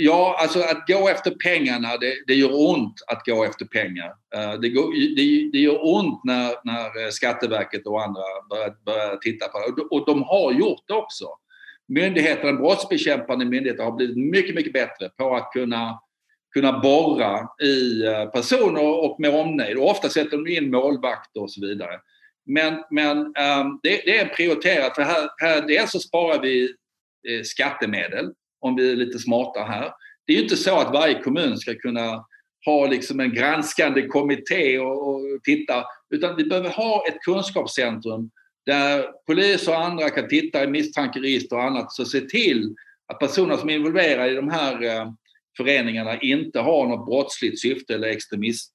Ja, 0.00 0.38
alltså 0.38 0.60
att 0.60 0.86
gå 0.86 1.08
efter 1.08 1.30
pengarna, 1.30 1.96
det, 1.96 2.14
det 2.26 2.34
gör 2.34 2.70
ont 2.70 2.94
att 3.06 3.26
gå 3.26 3.44
efter 3.44 3.64
pengar. 3.64 4.12
Eh, 4.34 4.52
det, 4.60 4.68
går, 4.68 5.16
det, 5.16 5.50
det, 5.52 5.58
gör 5.58 5.78
ont 5.96 6.24
när, 6.24 6.54
när 6.64 7.04
eh, 7.04 7.10
Skatteverket 7.10 7.86
och 7.86 8.02
andra 8.02 8.22
börjar, 8.50 8.74
börjar 8.84 9.16
titta 9.16 9.48
på 9.48 9.58
det. 9.58 9.82
Och, 9.82 10.06
de 10.06 10.22
har 10.22 10.52
gjort 10.52 10.82
det 10.86 10.94
också. 10.94 11.26
Myndigheterna, 11.88 12.52
brottsbekämpande 12.52 13.44
myndigheter 13.44 13.84
har 13.84 13.92
blivit 13.92 14.16
mycket, 14.16 14.54
mycket 14.54 14.72
bättre 14.72 15.08
på 15.08 15.36
att 15.36 15.52
kunna 15.52 16.00
kunna 16.54 16.78
borra 16.78 17.48
i 17.62 18.04
eh, 18.06 18.24
personer 18.24 18.82
och 18.82 19.20
med 19.20 19.34
omnejd. 19.34 19.76
Och 19.76 19.90
ofta 19.90 20.08
sätter 20.08 20.36
de 20.36 20.46
in 20.46 20.70
målvakter 20.70 21.42
och 21.42 21.50
så 21.50 21.66
vidare. 21.66 22.00
Men, 22.46 22.84
men 22.90 23.18
um, 23.18 23.80
det, 23.82 24.02
det, 24.04 24.18
är 24.18 24.28
prioriterat 24.28 24.94
för 24.94 25.02
här, 25.02 25.28
här 25.38 25.60
dels 25.60 25.90
så 25.90 25.98
sparar 25.98 26.42
vi 26.42 26.64
eh, 27.28 27.42
skattemedel 27.42 28.32
om 28.60 28.76
vi 28.76 28.92
är 28.92 28.96
lite 28.96 29.18
smarta 29.18 29.60
här. 29.60 29.90
Det 30.26 30.32
är 30.32 30.36
ju 30.36 30.42
inte 30.42 30.56
så 30.56 30.78
att 30.78 30.92
varje 30.92 31.22
kommun 31.22 31.58
ska 31.58 31.74
kunna 31.74 32.24
ha 32.66 32.86
liksom 32.86 33.20
en 33.20 33.34
granskande 33.34 34.06
kommitté 34.06 34.78
och, 34.78 35.08
och 35.08 35.20
titta 35.44 35.84
utan 36.10 36.36
vi 36.36 36.44
behöver 36.44 36.70
ha 36.70 37.04
ett 37.08 37.20
kunskapscentrum 37.20 38.30
där 38.66 39.06
polis 39.26 39.68
och 39.68 39.84
andra 39.84 40.10
kan 40.10 40.28
titta 40.28 40.64
i 40.64 40.66
misstankeregister 40.66 41.56
och 41.56 41.64
annat 41.64 41.98
och 41.98 42.08
se 42.08 42.20
till 42.20 42.74
att 43.06 43.18
personer 43.18 43.56
som 43.56 43.70
är 43.70 43.74
involverade 43.74 44.30
i 44.30 44.34
de 44.34 44.50
här 44.50 44.82
eh, 44.82 45.12
föreningarna 45.56 46.20
inte 46.20 46.60
har 46.60 46.86
något 46.86 47.06
brottsligt 47.06 47.60
syfte 47.60 47.94
eller 47.94 48.08
extremistsyfte. 48.08 48.72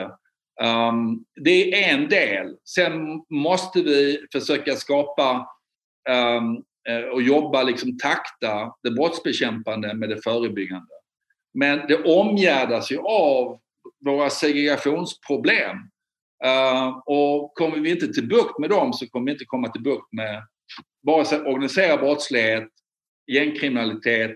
Eh, 0.00 0.08
um, 0.08 0.14
ehm, 0.60 1.24
det 1.44 1.84
är 1.84 1.94
en 1.94 2.08
del. 2.08 2.56
Sen 2.64 2.92
måste 3.30 3.82
vi 3.82 4.26
försöka 4.32 4.74
skapa 4.74 5.48
um, 6.10 6.64
Eh, 6.88 7.08
och 7.08 7.22
jobba, 7.22 7.62
liksom 7.62 7.98
takta 7.98 8.74
det 8.82 8.90
brottsbekämpande 8.90 9.94
med 9.94 10.08
det 10.08 10.22
förebyggande. 10.22 10.92
Men 11.54 11.86
det 11.88 12.04
omgärdas 12.04 12.92
ju 12.92 12.98
av 12.98 13.60
våra 14.04 14.30
segregationsproblem. 14.30 15.76
Eh, 16.44 16.88
och 17.06 17.54
kommer 17.54 17.78
vi 17.78 17.90
inte 17.90 18.12
till 18.12 18.28
bukt 18.28 18.58
med 18.58 18.70
dem 18.70 18.92
så 18.92 19.06
kommer 19.06 19.26
vi 19.26 19.32
inte 19.32 19.44
komma 19.44 19.68
till 19.68 19.82
bukt 19.82 20.12
med 20.12 20.42
vare 21.02 21.24
sig 21.24 21.40
organiserad 21.40 22.00
brottslighet, 22.00 22.68
gängkriminalitet 23.32 24.30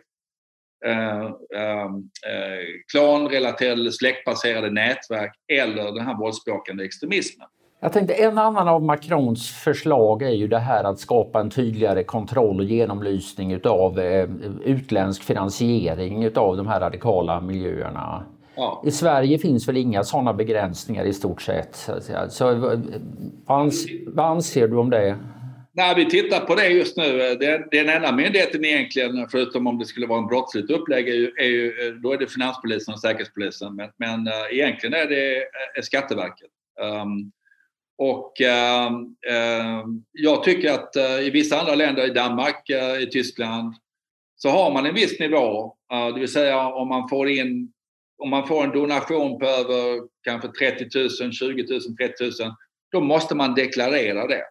eh, 0.87 1.31
ehm, 1.57 1.95
eh, 2.27 2.65
klanrelaterade 2.93 3.81
eller 3.81 3.91
släktbaserade 3.91 4.71
nätverk 4.71 5.33
eller 5.53 5.93
den 5.93 6.07
här 6.07 6.19
våldsbejakande 6.19 6.85
extremismen. 6.85 7.49
Jag 7.83 7.93
tänkte 7.93 8.15
en 8.15 8.39
annan 8.39 8.69
av 8.69 8.83
Macrons 8.83 9.51
förslag 9.51 10.23
är 10.23 10.31
ju 10.31 10.49
det 10.49 10.59
här 10.59 10.85
att 10.85 10.99
skapa 10.99 11.41
en 11.41 11.51
tydligare 11.51 12.05
kontroll 12.05 12.59
och 12.59 12.65
genomlysning 12.65 13.53
utav 13.53 13.99
eh, 13.99 14.29
utländsk 14.65 15.23
finansiering 15.23 16.25
utav 16.25 16.57
de 16.57 16.67
här 16.67 16.81
radikala 16.81 17.41
miljöerna. 17.41 18.25
Ja. 18.55 18.83
I 18.87 18.91
Sverige 18.91 19.39
finns 19.39 19.69
väl 19.69 19.77
inga 19.77 20.05
sådana 20.05 20.33
begränsningar 20.33 21.05
i 21.05 21.13
stort 21.13 21.43
sett. 21.43 21.91
Så, 22.29 22.55
vad, 22.55 22.87
vad 24.07 24.27
anser 24.27 24.69
du 24.69 24.77
om 24.77 24.91
det? 24.91 25.17
Nej, 25.73 25.95
vi 25.97 26.11
tittar 26.11 26.41
på 26.41 26.55
det 26.55 26.67
just 26.67 26.97
nu. 26.97 27.37
Den, 27.71 27.89
enda 27.89 28.13
myndigheten 28.13 28.65
egentligen, 28.65 29.29
förutom 29.31 29.67
om 29.67 29.79
det 29.79 29.85
skulle 29.85 30.07
vara 30.07 30.19
en 30.19 30.27
brottsligt 30.27 30.71
upplägg, 30.71 31.09
är 31.09 31.15
ju, 31.15 31.33
är 31.39 31.47
ju, 31.47 31.99
då 32.03 32.13
är 32.13 32.19
det 32.19 32.27
Finanspolisen 32.27 32.95
och 32.95 33.01
Säkerhetspolisen. 33.01 33.77
Men, 33.77 33.89
men 33.97 34.27
äh, 34.27 34.33
egentligen 34.59 34.95
är 34.95 35.07
det 35.07 35.37
är 35.79 35.83
Skatteverket. 35.83 36.51
Um, 37.03 37.33
och 38.03 38.33
uh, 38.41 39.87
jag 40.13 40.45
tycker 40.45 40.73
att 40.73 40.97
eh, 40.97 41.19
i 41.21 41.31
vissa 41.31 41.61
andra 41.61 41.75
länder, 41.75 42.07
i 42.07 42.11
Danmark, 42.11 42.71
eh, 42.71 43.03
i 43.03 43.07
Tyskland, 43.07 43.75
så 44.37 44.49
har 44.49 44.73
man 44.73 44.87
en 44.87 44.95
viss 44.95 45.21
nivå. 45.21 45.77
Eh, 45.93 46.07
det 46.15 46.21
vill 46.21 46.33
säga 46.33 46.67
om 46.67 46.89
man 46.89 47.09
får 47.09 47.29
in 47.29 47.73
om 48.23 48.31
man 48.31 48.47
får 48.47 48.65
en 48.65 48.71
donation 48.71 49.39
på 49.39 49.47
över 49.47 50.01
kanske 50.23 50.49
30 50.49 50.99
000, 51.23 51.33
20 51.33 51.63
000, 51.63 51.81
30 51.81 52.25
000, 52.25 52.33
då 52.93 53.01
måste 53.01 53.35
man 53.35 53.55
deklarera 53.55 54.27
det 54.27 54.45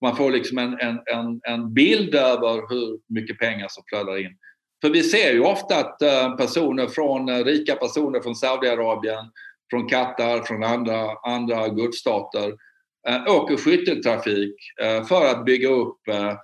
man 0.00 0.16
får 0.16 0.30
liksom 0.30 0.58
en, 0.58 0.78
en, 0.80 1.00
en, 1.06 1.40
en 1.42 1.74
bild 1.74 2.14
över 2.14 2.68
hur 2.68 3.14
mycket 3.14 3.38
pengar 3.38 3.68
som 3.68 3.84
flödar 3.88 4.18
in. 4.18 4.36
För 4.82 4.90
vi 4.90 5.02
ser 5.02 5.32
ju 5.32 5.40
ofta 5.40 5.76
att 5.76 6.02
eh, 6.02 6.36
personer 6.36 6.86
från, 6.86 7.44
rika 7.44 7.74
personer 7.74 8.20
från 8.20 8.34
Saudiarabien, 8.34 9.30
från 9.70 9.88
Qatar, 9.88 10.42
från 10.42 10.64
andra, 10.64 11.10
andra 11.22 11.68
gulfstater 11.68 12.52
eh, 13.08 13.34
åker 13.34 13.56
skytteltrafik 13.56 14.54
eh, 14.82 15.04
för 15.04 15.26
att 15.26 15.44
bygga 15.44 15.68
upp 15.68 16.08
eh, 16.08 16.34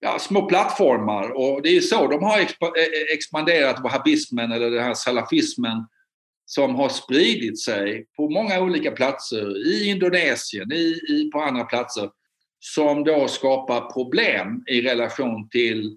ja, 0.00 0.18
små 0.18 0.46
plattformar. 0.46 1.30
Och 1.30 1.62
det 1.62 1.76
är 1.76 1.80
så 1.80 2.06
de 2.06 2.22
har 2.22 2.38
eh, 2.38 2.44
eh, 2.44 3.14
expanderat 3.14 3.80
wahhabismen 3.82 4.52
eller 4.52 4.70
den 4.70 4.84
här 4.84 4.94
salafismen 4.94 5.86
som 6.46 6.74
har 6.74 6.88
spridit 6.88 7.60
sig 7.60 8.06
på 8.16 8.28
många 8.28 8.60
olika 8.60 8.90
platser 8.90 9.66
i 9.66 9.88
Indonesien, 9.90 10.72
i, 10.72 11.00
i, 11.08 11.30
på 11.32 11.40
andra 11.40 11.64
platser 11.64 12.10
som 12.58 13.04
då 13.04 13.28
skapar 13.28 13.92
problem 13.92 14.64
i 14.66 14.80
relation 14.82 15.48
till 15.48 15.96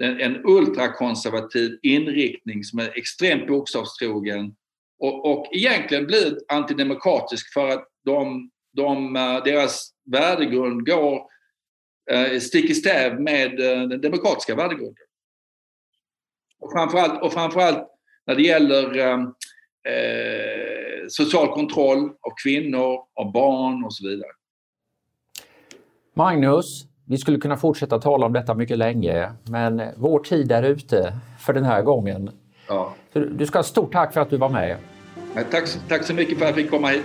en 0.00 0.40
ultrakonservativ 0.44 1.78
inriktning 1.82 2.64
som 2.64 2.78
är 2.78 2.98
extremt 2.98 3.46
bokstavstrogen 3.46 4.54
och, 4.98 5.32
och 5.32 5.46
egentligen 5.52 6.06
blir 6.06 6.38
antidemokratisk 6.48 7.52
för 7.52 7.68
att 7.68 7.84
de, 8.04 8.50
de, 8.72 9.16
eh, 9.16 9.44
deras 9.44 9.92
värdegrund 10.12 10.86
går 10.86 11.22
eh, 12.10 12.38
stick 12.40 12.70
i 12.70 12.74
stäv 12.74 13.20
med 13.20 13.60
eh, 13.60 13.88
den 13.88 14.00
demokratiska 14.00 14.54
värdegrunden. 14.54 15.04
Och 16.60 16.72
framförallt, 16.72 17.22
och 17.22 17.32
framförallt 17.32 17.88
när 18.26 18.34
det 18.34 18.42
gäller 18.42 18.98
eh, 18.98 19.26
social 21.08 21.48
kontroll 21.48 22.04
av 22.04 22.32
kvinnor, 22.44 22.98
av 23.14 23.32
barn 23.32 23.84
och 23.84 23.94
så 23.94 24.08
vidare. 24.08 24.30
Magnus, 26.14 26.84
vi 27.08 27.18
skulle 27.18 27.38
kunna 27.38 27.56
fortsätta 27.56 27.98
tala 27.98 28.26
om 28.26 28.32
detta 28.32 28.54
mycket 28.54 28.78
länge, 28.78 29.32
men 29.44 29.82
vår 29.96 30.18
tid 30.18 30.52
är 30.52 30.62
ute 30.62 31.12
för 31.40 31.52
den 31.52 31.64
här 31.64 31.82
gången. 31.82 32.30
Ja. 32.68 32.94
Du 33.12 33.46
ska 33.46 33.58
ha 33.58 33.62
stort 33.62 33.92
tack 33.92 34.12
för 34.12 34.20
att 34.20 34.30
du 34.30 34.36
var 34.36 34.48
med. 34.48 34.76
Tack, 35.50 35.68
tack 35.88 36.04
så 36.04 36.14
mycket 36.14 36.38
för 36.38 36.44
att 36.44 36.50
jag 36.50 36.56
fick 36.56 36.70
komma 36.70 36.88
hit. 36.88 37.04